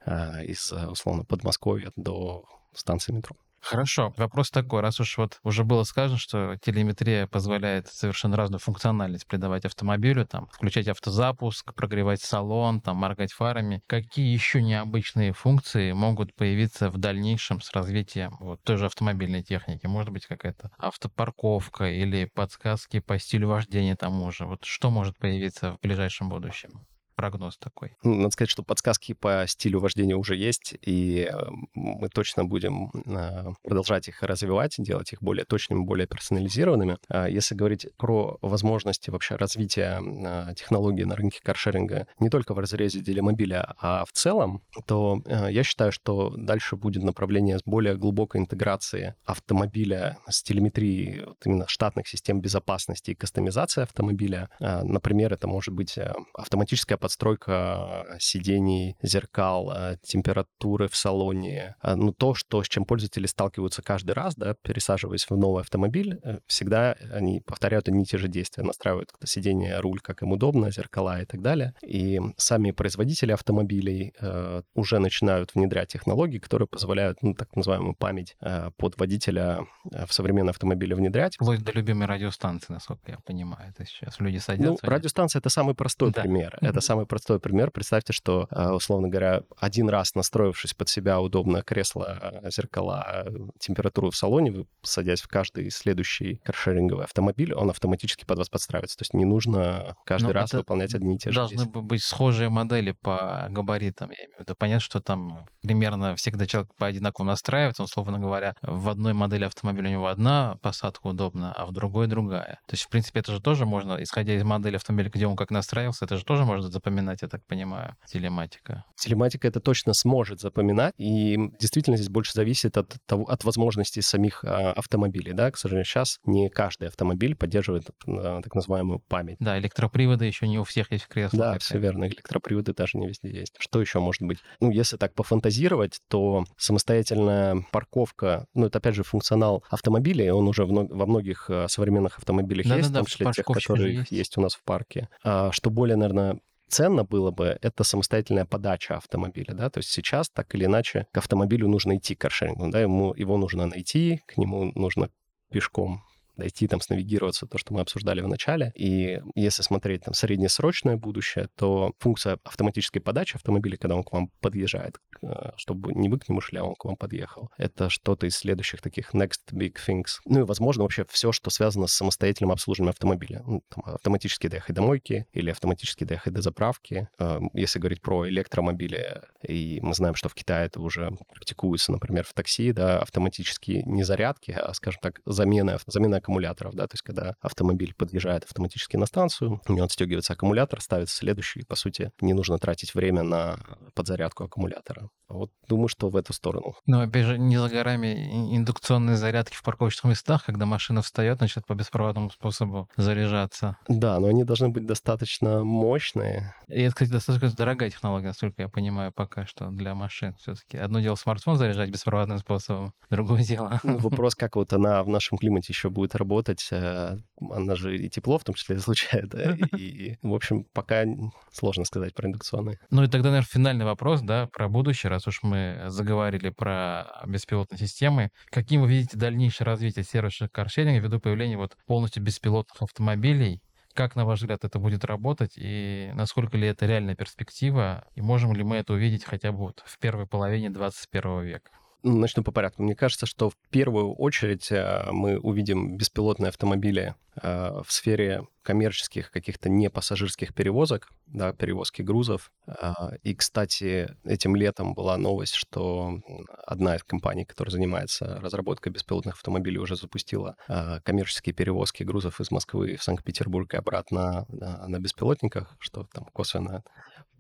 из, 0.44 0.72
условно, 0.72 1.24
Подмосковья 1.24 1.92
до 1.96 2.46
станции 2.74 3.12
метро. 3.12 3.36
Хорошо. 3.62 4.14
Вопрос 4.18 4.50
такой, 4.52 4.82
раз 4.82 5.00
уж 5.00 5.18
вот 5.18 5.40
уже 5.44 5.64
было 5.64 5.84
сказано, 5.84 6.18
что 6.18 6.56
телеметрия 6.62 7.28
позволяет 7.28 7.88
совершенно 7.88 8.38
разную 8.38 8.60
функциональность 8.60 9.28
придавать 9.28 9.66
автомобилю, 9.66 10.26
там, 10.26 10.48
включать 10.52 10.88
автозапуск, 10.88 11.74
прогревать 11.74 12.22
салон, 12.22 12.80
там, 12.82 12.98
моргать 12.98 13.34
фарами. 13.34 13.82
Какие 13.88 14.32
еще 14.34 14.62
необычные 14.62 15.34
функции 15.34 15.92
могут 15.92 16.34
появиться 16.36 16.90
в 16.90 16.98
дальнейшем 16.98 17.60
с 17.62 17.72
развитием 17.74 18.38
вот 18.40 18.62
той 18.64 18.78
же 18.78 18.86
автомобильной 18.86 19.44
техники? 19.44 19.86
Может 19.88 20.12
быть, 20.12 20.26
какая-то 20.26 20.72
автопарковка 20.78 21.90
или 21.92 22.26
подсказки 22.34 23.00
по 23.00 23.20
стилю 23.20 23.50
вождения 23.50 23.96
тому 23.96 24.32
же? 24.32 24.46
Вот 24.46 24.64
что 24.64 24.90
может 24.90 25.18
появиться 25.18 25.74
в 25.74 25.80
ближайшем 25.82 26.30
будущем? 26.30 26.86
Прогноз 27.20 27.58
такой? 27.58 27.98
Ну, 28.02 28.16
надо 28.16 28.30
сказать, 28.30 28.50
что 28.50 28.64
подсказки 28.64 29.12
по 29.12 29.44
стилю 29.46 29.82
вождения 29.82 30.16
уже 30.16 30.38
есть, 30.38 30.76
и 30.82 31.30
э, 31.30 31.38
мы 31.74 32.08
точно 32.08 32.46
будем 32.46 32.92
а, 33.08 33.52
продолжать 33.62 34.08
их 34.08 34.24
развивать, 34.24 34.76
делать 34.78 35.12
их 35.12 35.22
более 35.22 35.44
точными, 35.44 35.84
более 35.84 36.08
персонализированными. 36.08 36.98
А 37.10 37.28
если 37.28 37.56
говорить 37.56 37.88
про 37.98 38.38
возможности 38.42 39.10
вообще 39.10 39.36
развития 39.36 40.00
а, 40.02 40.54
технологий 40.54 41.04
на 41.04 41.18
рынке 41.18 41.42
каршеринга 41.44 42.08
не 42.20 42.30
только 42.30 42.54
в 42.54 42.60
разрезе 42.60 43.02
делимобиля, 43.02 43.76
а 43.82 44.06
в 44.06 44.14
целом, 44.14 44.62
то 44.88 45.22
э, 45.26 45.52
я 45.52 45.64
считаю, 45.64 45.92
что 45.92 46.34
дальше 46.38 46.78
будет 46.78 47.04
направление 47.04 47.60
с 47.60 47.64
более 47.66 47.98
глубокой 47.98 48.40
интеграции 48.40 49.16
автомобиля 49.26 50.20
с 50.30 50.42
телеметрией 50.42 51.26
вот 51.26 51.46
именно 51.46 51.68
штатных 51.68 52.08
систем 52.08 52.40
безопасности 52.40 53.12
и 53.12 53.16
кастомизации 53.16 53.82
автомобиля. 53.82 54.50
Например, 54.60 55.34
это 55.34 55.48
может 55.48 55.74
быть 55.74 55.98
э, 55.98 56.14
автоматическая 56.34 56.98
подстройка 57.10 58.06
сидений, 58.20 58.96
зеркал, 59.02 59.72
э, 59.72 59.98
температуры 60.04 60.88
в 60.88 60.96
салоне. 60.96 61.76
А, 61.82 61.96
ну, 61.96 62.14
то, 62.14 62.36
что, 62.36 62.62
с 62.64 62.68
чем 62.68 62.86
пользователи 62.86 63.26
сталкиваются 63.26 63.82
каждый 63.82 64.12
раз, 64.12 64.36
да, 64.36 64.54
пересаживаясь 64.62 65.26
в 65.28 65.36
новый 65.36 65.62
автомобиль, 65.62 66.20
э, 66.24 66.40
всегда 66.46 66.96
они 67.12 67.42
повторяют 67.42 67.88
одни 67.88 68.04
и 68.04 68.06
те 68.06 68.20
же 68.20 68.28
действия. 68.28 68.64
Настраивают 68.64 69.10
сиденье, 69.26 69.80
руль, 69.80 70.00
как 70.02 70.22
им 70.22 70.34
удобно, 70.34 70.70
зеркала 70.70 71.20
и 71.20 71.26
так 71.26 71.42
далее. 71.42 71.74
И 71.82 72.20
сами 72.38 72.70
производители 72.70 73.32
автомобилей 73.32 74.14
э, 74.22 74.62
уже 74.76 75.00
начинают 75.00 75.56
внедрять 75.56 75.90
технологии, 75.90 76.38
которые 76.38 76.68
позволяют, 76.68 77.24
ну, 77.24 77.34
так 77.34 77.56
называемую 77.56 77.96
память 77.96 78.36
э, 78.42 78.70
под 78.78 79.00
водителя 79.00 79.66
э, 79.92 80.06
в 80.06 80.14
современные 80.14 80.52
автомобили 80.52 80.94
внедрять. 80.94 81.36
Вплоть 81.36 81.64
до 81.64 81.72
любимой 81.72 82.06
радиостанции, 82.06 82.72
насколько 82.72 83.12
я 83.12 83.18
понимаю. 83.26 83.74
Это 83.76 83.90
сейчас 83.90 84.20
люди 84.20 84.38
садятся. 84.38 84.86
Ну, 84.86 84.90
радиостанция— 84.90 85.40
это 85.42 85.50
самый 85.50 85.74
простой 85.74 86.12
да. 86.12 86.22
пример. 86.22 86.60
Это 86.62 86.82
самый 86.82 86.99
простой 87.06 87.40
пример. 87.40 87.72
Представьте, 87.72 88.14
что, 88.14 88.48
а, 88.52 88.74
условно 88.74 89.08
говоря, 89.08 89.42
один 89.58 89.90
раз 89.90 90.16
настроившись 90.16 90.74
под 90.74 90.90
себя 90.90 91.20
удобно 91.20 91.62
кресло, 91.62 92.42
зеркала, 92.46 93.26
температуру 93.60 94.12
в 94.12 94.16
салоне, 94.16 94.52
вы, 94.52 94.66
садясь 94.82 95.22
в 95.22 95.28
каждый 95.28 95.70
следующий 95.70 96.42
каршеринговый 96.44 97.06
автомобиль, 97.06 97.54
он 97.54 97.70
автоматически 97.70 98.26
под 98.26 98.40
вас 98.40 98.50
подстраивается. 98.50 98.98
То 98.98 99.04
есть 99.04 99.14
не 99.14 99.26
нужно 99.26 99.96
каждый 100.06 100.28
Но 100.28 100.34
раз 100.34 100.54
выполнять 100.54 100.94
одни 100.94 101.16
и 101.16 101.18
те 101.18 101.32
же 101.32 101.36
Должны 101.36 101.58
действия. 101.58 101.82
быть 101.82 102.04
схожие 102.04 102.50
модели 102.50 102.92
по 102.92 103.48
габаритам. 103.50 104.12
Я 104.12 104.18
имею 104.26 104.38
в 104.38 104.40
виду. 104.42 104.56
Понятно, 104.58 104.82
что 104.82 105.00
там 105.00 105.46
примерно 105.62 106.16
всегда 106.16 106.46
человек 106.46 106.74
по 106.76 106.88
одинаково 106.88 107.26
настраивается, 107.26 107.84
условно 107.84 108.20
говоря, 108.20 108.56
в 108.62 108.90
одной 108.90 109.14
модели 109.14 109.46
автомобиля 109.46 109.90
у 109.90 109.92
него 109.92 110.08
одна 110.08 110.58
посадка 110.62 111.08
удобна, 111.08 111.54
а 111.54 111.66
в 111.66 111.72
другой 111.72 112.08
другая. 112.08 112.60
То 112.66 112.74
есть, 112.74 112.84
в 112.84 112.90
принципе, 112.90 113.20
это 113.20 113.34
же 113.34 113.42
тоже 113.42 113.66
можно, 113.66 114.02
исходя 114.02 114.34
из 114.34 114.44
модели 114.44 114.76
автомобиля, 114.76 115.10
где 115.10 115.28
он 115.28 115.36
как 115.36 115.52
настраивался, 115.52 116.06
это 116.06 116.18
же 116.18 116.26
тоже 116.26 116.46
можно 116.46 116.70
запоминать, 116.70 116.89
я 116.98 117.28
так 117.28 117.46
понимаю, 117.46 117.96
телематика. 118.08 118.86
Телематика 118.96 119.48
это 119.48 119.60
точно 119.60 119.94
сможет 119.94 120.40
запоминать, 120.40 120.94
и 120.98 121.38
действительно 121.60 121.98
здесь 121.98 122.10
больше 122.10 122.34
зависит 122.34 122.78
от, 122.78 122.96
того, 123.06 123.24
от 123.26 123.44
возможностей 123.44 124.02
самих 124.02 124.44
а, 124.44 124.72
автомобилей. 124.74 125.34
Да? 125.34 125.52
К 125.52 125.58
сожалению, 125.58 125.86
сейчас 125.86 126.20
не 126.26 126.50
каждый 126.50 126.88
автомобиль 126.88 127.36
поддерживает 127.36 127.90
а, 128.08 128.42
так 128.42 128.56
называемую 128.56 129.00
память. 129.00 129.38
Да, 129.40 129.58
электроприводы 129.60 130.26
еще 130.26 130.48
не 130.48 130.60
у 130.60 130.64
всех 130.64 130.92
есть 130.92 131.06
в 131.06 131.08
креслах. 131.08 131.40
Да, 131.40 131.60
все 131.60 131.78
верно, 131.78 132.06
электроприводы 132.06 132.74
даже 132.74 132.98
не 132.98 133.08
везде 133.08 133.30
есть. 133.30 133.56
Что 133.60 133.82
еще 133.82 134.00
может 134.00 134.22
быть? 134.22 134.40
Ну, 134.60 134.72
если 134.72 134.98
так 134.98 135.14
пофантазировать, 135.14 136.00
то 136.08 136.46
самостоятельная 136.58 137.64
парковка, 137.72 138.46
ну, 138.54 138.68
это 138.68 138.80
опять 138.80 138.96
же 138.96 139.04
функционал 139.04 139.64
автомобиля, 139.70 140.34
он 140.34 140.48
уже 140.48 140.66
во 140.66 141.06
многих 141.06 141.50
а, 141.50 141.68
современных 141.68 142.18
автомобилях 142.18 142.68
да, 142.68 142.78
есть, 142.78 142.92
да, 142.92 143.00
в 143.00 143.04
том 143.04 143.06
числе 143.06 143.32
тех, 143.32 143.46
которые 143.46 143.96
есть. 143.96 144.12
есть 144.12 144.38
у 144.38 144.42
нас 144.42 144.56
в 144.56 144.64
парке. 144.64 145.10
А, 145.24 145.52
что 145.52 145.70
более, 145.70 145.96
наверное, 145.96 146.40
ценно 146.70 147.04
было 147.04 147.32
бы, 147.32 147.58
это 147.62 147.84
самостоятельная 147.84 148.46
подача 148.46 148.98
автомобиля, 148.98 149.54
да, 149.54 149.70
то 149.70 149.80
есть 149.80 149.90
сейчас 149.90 150.30
так 150.30 150.54
или 150.56 150.66
иначе 150.66 151.08
к 151.12 151.18
автомобилю 151.18 151.68
нужно 151.68 151.98
идти 151.98 152.16
к 152.16 152.22
каршерингу, 152.22 152.70
да, 152.70 152.80
ему, 152.80 153.14
его 153.14 153.38
нужно 153.38 153.66
найти, 153.66 154.22
к 154.28 154.38
нему 154.38 154.72
нужно 154.76 155.10
пешком 155.52 156.04
дойти, 156.40 156.68
там, 156.68 156.82
снавигироваться, 156.82 157.46
то, 157.46 157.58
что 157.58 157.74
мы 157.74 157.82
обсуждали 157.82 158.22
в 158.22 158.28
начале. 158.28 158.72
И 158.76 159.22
если 159.36 159.62
смотреть 159.62 160.04
там 160.04 160.14
среднесрочное 160.14 160.98
будущее, 160.98 161.50
то 161.56 161.94
функция 162.00 162.40
автоматической 162.44 163.02
подачи 163.02 163.36
автомобиля, 163.36 163.78
когда 163.78 163.96
он 163.96 164.04
к 164.04 164.12
вам 164.12 164.30
подъезжает, 164.40 164.98
э, 165.22 165.52
чтобы 165.58 165.94
не 165.94 166.10
вы 166.10 166.20
к 166.20 166.28
нему 166.30 166.42
шли, 166.42 166.60
а 166.60 166.64
он 166.64 166.76
к 166.76 166.86
вам 166.86 166.96
подъехал, 166.96 167.50
это 167.58 167.90
что-то 167.90 168.28
из 168.28 168.36
следующих 168.36 168.82
таких 168.82 169.14
next 169.14 169.52
big 169.52 169.76
things. 169.88 170.20
Ну 170.26 170.40
и, 170.40 170.44
возможно, 170.44 170.84
вообще 170.84 171.06
все, 171.10 171.32
что 171.32 171.50
связано 171.50 171.88
с 171.88 171.94
самостоятельным 171.94 172.52
обслуживанием 172.52 172.92
автомобиля. 172.92 173.44
Ну, 173.46 173.64
там, 173.70 173.84
автоматически 173.94 174.48
доехать 174.48 174.76
до 174.76 174.82
мойки 174.82 175.28
или 175.34 175.52
автоматически 175.52 176.04
доехать 176.04 176.34
до 176.34 176.42
заправки. 176.42 177.08
Э, 177.20 177.40
если 177.54 177.80
говорить 177.80 178.02
про 178.02 178.28
электромобили, 178.28 179.22
и 179.48 179.80
мы 179.82 179.94
знаем, 179.94 180.16
что 180.16 180.30
в 180.30 180.34
Китае 180.34 180.68
это 180.68 180.82
уже 180.82 181.12
практикуется, 181.34 181.92
например, 181.92 182.24
в 182.24 182.34
такси, 182.34 182.72
да, 182.72 183.00
автоматические 183.00 183.84
не 183.84 184.04
зарядки, 184.04 184.52
а, 184.52 184.74
скажем 184.74 185.00
так, 185.02 185.22
замена, 185.26 185.78
замена 185.88 186.22
аккумуляторов, 186.30 186.76
да, 186.76 186.88
то 186.88 186.94
есть 186.94 187.02
когда 187.02 187.34
автомобиль 187.42 187.94
подъезжает 187.96 188.44
автоматически 188.44 188.98
на 188.98 189.08
станцию, 189.08 189.62
у 189.68 189.74
него 189.74 189.86
отстегивается 189.86 190.34
аккумулятор, 190.34 190.80
ставится 190.80 191.16
следующий, 191.16 191.62
и, 191.62 191.66
по 191.66 191.76
сути, 191.76 192.12
не 192.22 192.34
нужно 192.34 192.60
тратить 192.60 192.94
время 192.94 193.24
на 193.24 193.58
подзарядку 193.96 194.44
аккумулятора. 194.44 195.10
Вот 195.28 195.52
думаю, 195.68 195.88
что 195.88 196.10
в 196.10 196.16
эту 196.16 196.34
сторону. 196.34 196.74
Но, 196.88 197.02
опять 197.02 197.26
же, 197.26 197.38
не 197.38 197.58
за 197.58 197.70
горами 197.70 198.56
индукционные 198.56 199.16
зарядки 199.16 199.56
в 199.56 199.62
парковочных 199.64 200.06
местах, 200.06 200.46
когда 200.46 200.66
машина 200.66 201.02
встает, 201.04 201.40
начинает 201.40 201.68
по 201.68 201.76
беспроводному 201.76 202.32
способу 202.32 202.90
заряжаться. 202.98 203.78
Да, 203.88 204.20
но 204.20 204.28
они 204.28 204.44
должны 204.44 204.70
быть 204.70 204.88
достаточно 204.88 205.64
мощные. 205.64 206.56
И 206.68 206.82
это, 206.82 206.94
кстати, 206.94 207.12
достаточно 207.12 207.52
дорогая 207.52 207.92
технология, 207.92 208.28
насколько 208.28 208.62
я 208.64 208.70
понимаю, 208.70 209.12
пока 209.12 209.46
что 209.46 209.70
для 209.70 209.94
машин 209.94 210.36
все-таки. 210.40 210.78
Одно 210.78 211.00
дело 211.00 211.16
смартфон 211.16 211.58
заряжать 211.58 211.92
беспроводным 211.92 212.40
способом, 212.40 212.94
другое 213.12 213.44
дело. 213.44 213.80
Ну, 213.84 213.98
вопрос, 214.00 214.34
как 214.34 214.56
вот 214.56 214.74
она 214.74 215.04
в 215.04 215.10
нашем 215.10 215.38
климате 215.38 215.72
еще 215.74 215.90
будет 215.90 216.09
работать. 216.16 216.68
Э, 216.72 217.18
она 217.40 217.76
же 217.76 217.98
и 217.98 218.10
тепло 218.10 218.38
в 218.38 218.44
том 218.44 218.56
числе 218.56 218.76
излучает. 218.78 219.30
Да? 219.30 219.56
И, 219.78 220.18
в 220.22 220.34
общем, 220.34 220.66
пока 220.74 221.06
сложно 221.52 221.86
сказать 221.86 222.14
про 222.14 222.28
индукционные. 222.28 222.80
Ну 222.90 223.04
и 223.04 223.08
тогда, 223.08 223.30
наверное, 223.30 223.48
финальный 223.50 223.86
вопрос, 223.86 224.22
да, 224.22 224.48
про 224.48 224.68
будущее, 224.68 225.10
раз 225.10 225.28
уж 225.28 225.42
мы 225.44 225.86
заговорили 225.88 226.50
про 226.50 227.06
беспилотные 227.26 227.80
системы. 227.80 228.32
Каким 228.50 228.82
вы 228.82 228.90
видите 228.90 229.18
дальнейшее 229.18 229.66
развитие 229.66 230.04
сервисных 230.04 230.52
каршеринга 230.52 231.00
ввиду 231.00 231.20
появления 231.20 231.58
вот 231.58 231.78
полностью 231.86 232.24
беспилотных 232.24 232.82
автомобилей? 232.82 233.62
Как, 233.94 234.16
на 234.16 234.26
ваш 234.26 234.40
взгляд, 234.40 234.64
это 234.64 234.80
будет 234.80 235.04
работать 235.04 235.54
и 235.58 236.12
насколько 236.14 236.58
ли 236.58 236.68
это 236.68 236.86
реальная 236.86 237.16
перспектива? 237.16 238.06
И 238.16 238.22
можем 238.22 238.54
ли 238.54 238.64
мы 238.64 238.78
это 238.78 238.94
увидеть 238.94 239.26
хотя 239.26 239.52
бы 239.52 239.60
вот 239.60 239.84
в 239.86 240.00
первой 240.00 240.28
половине 240.28 240.70
21 240.70 241.42
века? 241.42 241.72
Начну 242.02 242.44
по 242.44 242.54
порядку. 242.54 242.82
Мне 242.82 242.96
кажется, 242.96 243.26
что 243.26 243.50
в 243.50 243.58
первую 243.72 244.14
очередь 244.14 244.72
э, 244.72 245.10
мы 245.12 245.38
увидим 245.38 245.98
беспилотные 245.98 246.48
автомобили 246.48 247.14
э, 247.36 247.82
в 247.86 247.92
сфере 247.92 248.48
коммерческих 248.62 249.30
каких-то 249.32 249.68
не 249.68 249.90
пассажирских 249.90 250.54
перевозок, 250.54 251.10
да, 251.28 251.52
перевозки 251.52 252.02
грузов. 252.02 252.54
Э, 252.68 252.94
и, 253.24 253.36
кстати, 253.36 254.16
этим 254.24 254.56
летом 254.56 254.94
была 254.94 255.18
новость, 255.18 255.56
что 255.56 256.22
одна 256.66 256.96
из 256.96 257.04
компаний, 257.04 257.44
которая 257.44 257.72
занимается 257.74 258.40
разработкой 258.40 258.94
беспилотных 258.94 259.36
автомобилей, 259.36 259.80
уже 259.80 259.98
запустила 259.98 260.56
коммерческие 261.04 261.54
перевозки 261.54 262.04
грузов 262.04 262.40
из 262.40 262.50
Москвы 262.50 262.96
в 262.96 263.04
Санкт-Петербург 263.04 263.74
и 263.74 263.78
обратно 263.78 264.46
на, 264.48 265.00
беспилотниках, 265.00 265.76
что 265.80 266.08
там 266.14 266.26
косвенно 266.32 266.86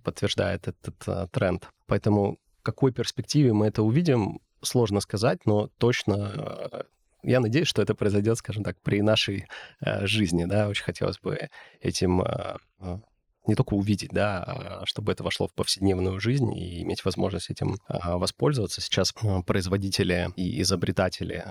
подтверждает 0.03 0.67
этот 0.67 1.31
тренд. 1.31 1.69
Поэтому 1.87 2.39
какой 2.61 2.91
перспективе 2.91 3.53
мы 3.53 3.67
это 3.67 3.83
увидим, 3.83 4.41
сложно 4.61 4.99
сказать, 4.99 5.45
но 5.45 5.69
точно 5.77 6.33
э, 6.71 6.83
я 7.23 7.39
надеюсь, 7.39 7.67
что 7.67 7.81
это 7.81 7.95
произойдет, 7.95 8.37
скажем 8.37 8.63
так, 8.63 8.77
при 8.81 9.01
нашей 9.01 9.47
э, 9.81 10.05
жизни, 10.05 10.45
да, 10.45 10.67
очень 10.67 10.83
хотелось 10.83 11.19
бы 11.19 11.49
этим 11.81 12.21
э, 12.21 12.57
не 13.49 13.55
только 13.55 13.73
увидеть, 13.73 14.11
да, 14.11 14.43
а 14.43 14.85
чтобы 14.85 15.11
это 15.11 15.23
вошло 15.23 15.47
в 15.47 15.53
повседневную 15.53 16.19
жизнь 16.19 16.53
и 16.55 16.83
иметь 16.83 17.03
возможность 17.03 17.49
этим 17.49 17.77
а, 17.87 18.17
воспользоваться. 18.17 18.81
Сейчас 18.81 19.13
а, 19.21 19.41
производители 19.41 20.29
и 20.35 20.61
изобретатели 20.61 21.43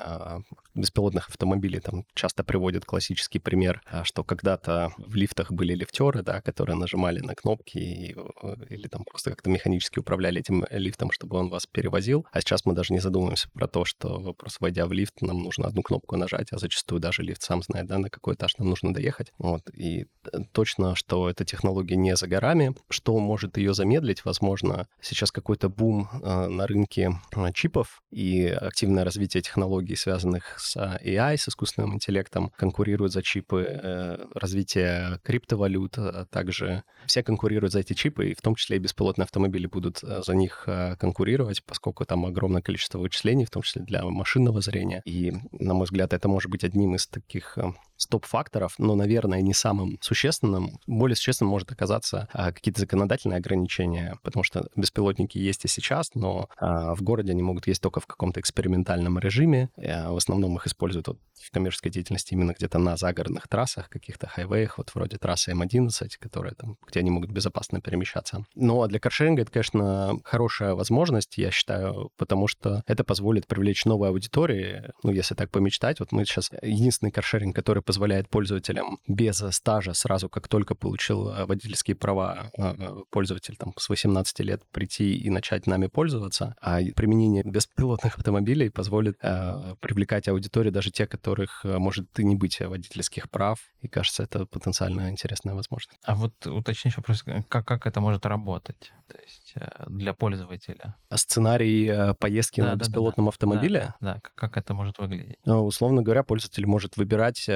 беспилотных 0.75 1.29
автомобилей 1.29 1.81
там 1.81 2.05
часто 2.15 2.45
приводят 2.45 2.85
классический 2.85 3.39
пример, 3.39 3.83
что 4.05 4.25
когда-то 4.25 4.93
в 4.97 5.15
лифтах 5.15 5.53
были 5.53 5.75
лифтеры, 5.75 6.23
да, 6.23 6.41
которые 6.41 6.77
нажимали 6.77 7.21
на 7.21 7.35
кнопки 7.35 7.79
и, 7.79 8.15
э, 8.15 8.57
или 8.71 8.87
там 8.89 9.05
просто 9.05 9.31
как-то 9.31 9.51
механически 9.51 9.99
управляли 9.99 10.41
этим 10.41 10.65
лифтом, 10.71 11.11
чтобы 11.11 11.37
он 11.37 11.49
вас 11.49 11.67
перевозил. 11.67 12.27
А 12.33 12.41
сейчас 12.41 12.65
мы 12.65 12.75
даже 12.75 12.93
не 12.93 13.01
задумываемся 13.01 13.49
про 13.51 13.67
то, 13.67 13.85
что 13.85 14.35
просто 14.35 14.59
войдя 14.61 14.87
в 14.87 14.93
лифт, 14.93 15.21
нам 15.21 15.43
нужно 15.43 15.67
одну 15.67 15.83
кнопку 15.83 16.17
нажать, 16.17 16.53
а 16.53 16.59
зачастую 16.59 17.01
даже 17.01 17.23
лифт 17.23 17.43
сам 17.43 17.63
знает, 17.63 17.87
да, 17.87 17.99
на 17.99 18.11
какой 18.11 18.35
этаж 18.35 18.57
нам 18.59 18.69
нужно 18.69 18.95
доехать. 18.95 19.33
Вот. 19.39 19.63
И 19.75 20.07
э, 20.33 20.39
точно, 20.53 20.95
что 20.95 21.29
эта 21.29 21.45
технология 21.45 21.88
технология 21.88 21.96
не 21.96 22.16
за 22.16 22.27
горами. 22.27 22.74
Что 22.90 23.18
может 23.18 23.57
ее 23.57 23.74
замедлить? 23.74 24.24
Возможно, 24.24 24.87
сейчас 25.01 25.31
какой-то 25.31 25.68
бум 25.68 26.09
э, 26.12 26.48
на 26.48 26.66
рынке 26.66 27.12
э, 27.37 27.53
чипов 27.53 28.03
и 28.11 28.46
активное 28.46 29.05
развитие 29.05 29.42
технологий, 29.42 29.96
связанных 29.96 30.59
с 30.59 30.77
AI, 30.77 31.37
с 31.37 31.48
искусственным 31.48 31.94
интеллектом, 31.94 32.51
конкурируют 32.57 33.12
за 33.12 33.22
чипы, 33.22 33.66
э, 33.68 34.18
развитие 34.35 35.20
криптовалют, 35.22 35.98
а 35.98 36.27
также 36.31 36.83
все 37.07 37.22
конкурируют 37.22 37.72
за 37.72 37.81
эти 37.81 37.94
чипы, 37.94 38.31
и 38.31 38.35
в 38.35 38.40
том 38.40 38.55
числе 38.55 38.77
и 38.77 38.81
беспилотные 38.81 39.24
автомобили 39.24 39.66
будут 39.66 40.01
за 40.01 40.35
них 40.35 40.68
конкурировать, 40.98 41.62
поскольку 41.64 42.05
там 42.05 42.24
огромное 42.27 42.62
количество 42.62 42.98
вычислений, 42.98 43.44
в 43.44 43.51
том 43.51 43.62
числе 43.62 43.83
для 43.83 44.03
машинного 44.05 44.61
зрения. 44.61 45.03
И, 45.05 45.33
на 45.53 45.74
мой 45.74 45.85
взгляд, 45.85 46.12
это 46.12 46.29
может 46.29 46.51
быть 46.51 46.64
одним 46.64 46.94
из 46.94 47.07
таких 47.07 47.59
стоп-факторов, 47.99 48.75
но, 48.79 48.95
наверное, 48.95 49.43
не 49.43 49.53
самым 49.53 49.99
существенным. 50.01 50.79
Более 50.87 51.17
существенным 51.17 51.51
может 51.51 51.71
оказаться 51.73 52.29
а, 52.33 52.53
какие-то 52.53 52.81
законодательные 52.81 53.39
ограничения, 53.39 54.19
потому 54.23 54.45
что 54.45 54.69
беспилотники 54.77 55.37
есть 55.37 55.65
и 55.65 55.69
сейчас, 55.69 56.15
но 56.15 56.49
а, 56.57 56.95
в 56.95 57.03
городе 57.03 57.33
они 57.33 57.43
могут 57.43 57.67
есть 57.67 57.83
только 57.83 58.01
в 58.01 58.07
каком-то 58.07 58.41
экспериментальном 58.41 59.19
режиме. 59.19 59.69
А, 59.77 60.13
в 60.13 60.17
основном 60.17 60.57
их 60.57 60.67
используют 60.67 61.09
вот, 61.09 61.19
в 61.35 61.51
коммерческой 61.51 61.91
деятельности 61.91 62.35
именно 62.35 62.55
где-то 62.57 62.79
на 62.79 62.97
загородных 62.97 63.49
трассах, 63.49 63.89
каких-то 63.89 64.29
хайвеях, 64.29 64.79
вот 64.79 64.95
вроде 64.95 65.19
трассы 65.19 65.53
М11, 65.53 65.91
которые 66.21 66.55
там, 66.55 66.77
где 66.87 67.01
они 67.01 67.11
могут 67.11 67.31
безопасно 67.31 67.81
перемещаться. 67.81 68.45
Но 68.55 68.87
для 68.87 69.01
каршеринга 69.01 69.43
это, 69.43 69.51
конечно, 69.51 70.21
хорошая 70.25 70.75
возможность, 70.75 71.37
я 71.37 71.51
считаю, 71.51 72.11
потому 72.17 72.47
что 72.47 72.83
это 72.87 73.03
позволит 73.03 73.47
привлечь 73.47 73.85
новые 73.85 74.11
аудитории. 74.11 74.93
Ну, 75.03 75.11
если 75.11 75.35
так 75.35 75.51
помечтать, 75.51 75.99
вот 76.01 76.13
мы 76.13 76.25
сейчас 76.25 76.51
единственный 76.63 77.11
каршеринг, 77.11 77.57
который 77.57 77.83
позволяет 77.88 78.29
пользователям 78.29 78.98
без 79.09 79.42
стажа 79.51 79.94
сразу, 79.94 80.29
как 80.29 80.46
только 80.46 80.74
получил 80.74 81.31
э, 81.31 81.46
водительские 81.46 81.96
права, 81.96 82.51
э, 82.59 82.74
э, 82.79 82.96
пользователь 83.11 83.57
там 83.57 83.72
с 83.79 83.88
18 83.88 84.40
лет 84.40 84.61
прийти 84.72 85.16
и 85.16 85.31
начать 85.31 85.66
нами 85.66 85.87
пользоваться, 85.87 86.55
а 86.61 86.81
применение 86.94 87.44
беспилотных 87.44 88.18
автомобилей 88.18 88.68
позволит 88.68 89.16
э, 89.22 89.74
привлекать 89.81 90.29
аудиторию 90.29 90.70
даже 90.70 90.90
те, 90.90 91.07
которых 91.07 91.64
может 91.64 92.18
и 92.18 92.24
не 92.24 92.35
быть 92.35 92.61
водительских 92.61 93.31
прав, 93.31 93.59
и 93.81 93.88
кажется, 93.88 94.22
это 94.22 94.44
потенциально 94.44 95.09
интересная 95.09 95.55
возможность. 95.55 95.98
А 96.05 96.14
вот 96.14 96.46
уточнишь 96.46 96.98
вопрос, 96.98 97.24
как, 97.48 97.66
как 97.66 97.87
это 97.87 98.03
может 98.03 98.27
работать? 98.27 98.92
То 99.07 99.16
есть 99.22 99.55
для 99.87 100.12
пользователя? 100.12 100.94
Сценарий 101.14 102.12
поездки 102.20 102.61
да, 102.61 102.72
на 102.72 102.77
беспилотном 102.77 103.27
да, 103.27 103.31
автомобиле? 103.31 103.94
Да, 104.01 104.14
да, 104.14 104.20
как 104.35 104.59
это 104.59 104.74
может 104.74 104.98
выглядеть? 104.98 105.38
Ну, 105.46 105.64
условно 105.64 106.03
говоря, 106.03 106.22
пользователь 106.22 106.66
может 106.66 106.98
выбирать 106.98 107.48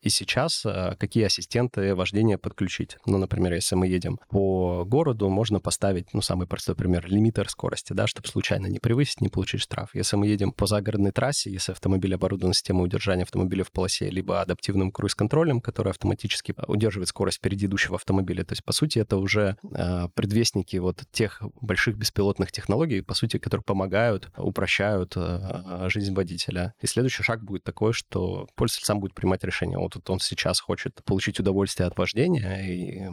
и 0.00 0.08
сейчас 0.08 0.64
э, 0.64 0.96
какие 0.98 1.24
ассистенты 1.24 1.94
вождения 1.94 2.38
подключить. 2.38 2.96
Ну, 3.06 3.18
например, 3.18 3.52
если 3.54 3.74
мы 3.74 3.86
едем 3.86 4.18
по 4.28 4.84
городу, 4.84 5.28
можно 5.28 5.60
поставить, 5.60 6.12
ну, 6.14 6.22
самый 6.22 6.46
простой 6.46 6.74
пример, 6.74 7.06
лимитер 7.06 7.48
скорости, 7.48 7.92
да, 7.92 8.06
чтобы 8.06 8.28
случайно 8.28 8.66
не 8.66 8.78
превысить, 8.78 9.20
не 9.20 9.28
получить 9.28 9.60
штраф. 9.60 9.90
Если 9.94 10.16
мы 10.16 10.26
едем 10.26 10.52
по 10.52 10.66
загородной 10.66 11.12
трассе, 11.12 11.50
если 11.50 11.72
автомобиль 11.72 12.14
оборудован 12.14 12.54
системой 12.54 12.84
удержания 12.84 13.22
автомобиля 13.22 13.64
в 13.64 13.72
полосе, 13.72 14.10
либо 14.10 14.40
адаптивным 14.40 14.90
круиз-контролем, 14.90 15.60
который 15.60 15.90
автоматически 15.90 16.54
удерживает 16.66 17.08
скорость 17.08 17.38
впереди 17.38 17.66
идущего 17.66 17.96
автомобиля. 17.96 18.44
То 18.44 18.52
есть, 18.52 18.64
по 18.64 18.72
сути, 18.72 18.98
это 18.98 19.16
уже 19.16 19.56
э, 19.62 20.08
предвестники 20.14 20.76
вот 20.76 21.02
тех 21.12 21.42
больших 21.60 21.96
беспилотных 21.96 22.52
технологий, 22.52 23.00
по 23.00 23.14
сути, 23.14 23.38
которые 23.38 23.64
помогают, 23.64 24.30
упрощают 24.36 25.14
э, 25.16 25.88
жизнь 25.88 26.14
водителя. 26.14 26.74
И 26.80 26.86
следующий 26.86 27.22
шаг 27.22 27.42
будет 27.42 27.64
такой, 27.64 27.92
что 27.92 28.48
пользователь 28.54 28.86
сам 28.86 29.00
будет 29.00 29.14
принимать 29.14 29.44
решение 29.44 29.61
решение. 29.62 29.78
Вот 29.78 30.08
он 30.08 30.20
сейчас 30.20 30.60
хочет 30.60 31.02
получить 31.04 31.40
удовольствие 31.40 31.86
от 31.86 31.96
вождения 31.96 32.60
и 32.62 33.10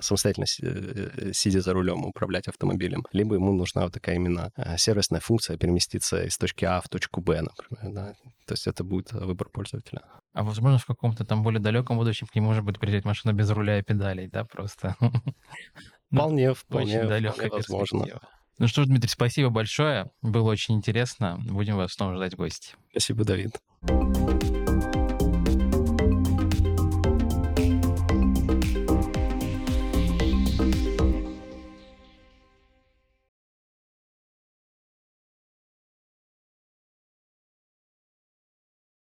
самостоятельно 0.00 0.46
э, 0.62 1.32
сидя 1.32 1.60
за 1.60 1.72
рулем 1.72 2.04
управлять 2.04 2.48
автомобилем, 2.48 3.04
либо 3.12 3.34
ему 3.34 3.52
нужна 3.52 3.82
вот 3.82 3.92
такая 3.92 4.16
именно 4.16 4.52
э, 4.56 4.76
сервисная 4.76 5.20
функция 5.20 5.56
переместиться 5.56 6.24
из 6.24 6.38
точки 6.38 6.64
А 6.64 6.80
в 6.80 6.88
точку 6.88 7.20
Б, 7.20 7.42
например, 7.42 7.94
да. 7.94 8.14
То 8.46 8.54
есть 8.54 8.66
это 8.66 8.84
будет 8.84 9.12
выбор 9.12 9.48
пользователя. 9.48 10.02
А 10.34 10.42
возможно, 10.42 10.78
в 10.78 10.86
каком-то 10.86 11.24
там 11.24 11.42
более 11.42 11.60
далеком 11.60 11.96
будущем 11.96 12.26
к 12.26 12.34
нему 12.34 12.48
может 12.48 12.64
быть 12.64 12.78
придет 12.78 13.04
машина 13.04 13.32
без 13.32 13.50
руля 13.50 13.78
и 13.78 13.82
педалей, 13.82 14.28
да, 14.28 14.44
просто? 14.44 14.96
Ну, 16.10 16.20
вполне, 16.20 16.54
вполне, 16.54 17.02
вполне 17.02 17.50
возможно. 17.50 18.06
Ну 18.58 18.66
что 18.66 18.82
ж, 18.82 18.86
Дмитрий, 18.86 19.10
спасибо 19.10 19.50
большое. 19.50 20.10
Было 20.22 20.50
очень 20.50 20.74
интересно. 20.74 21.38
Будем 21.46 21.76
вас 21.76 21.92
снова 21.92 22.16
ждать 22.16 22.32
в 22.32 22.38
гости. 22.38 22.76
Спасибо, 22.92 23.24
Давид. 23.24 23.60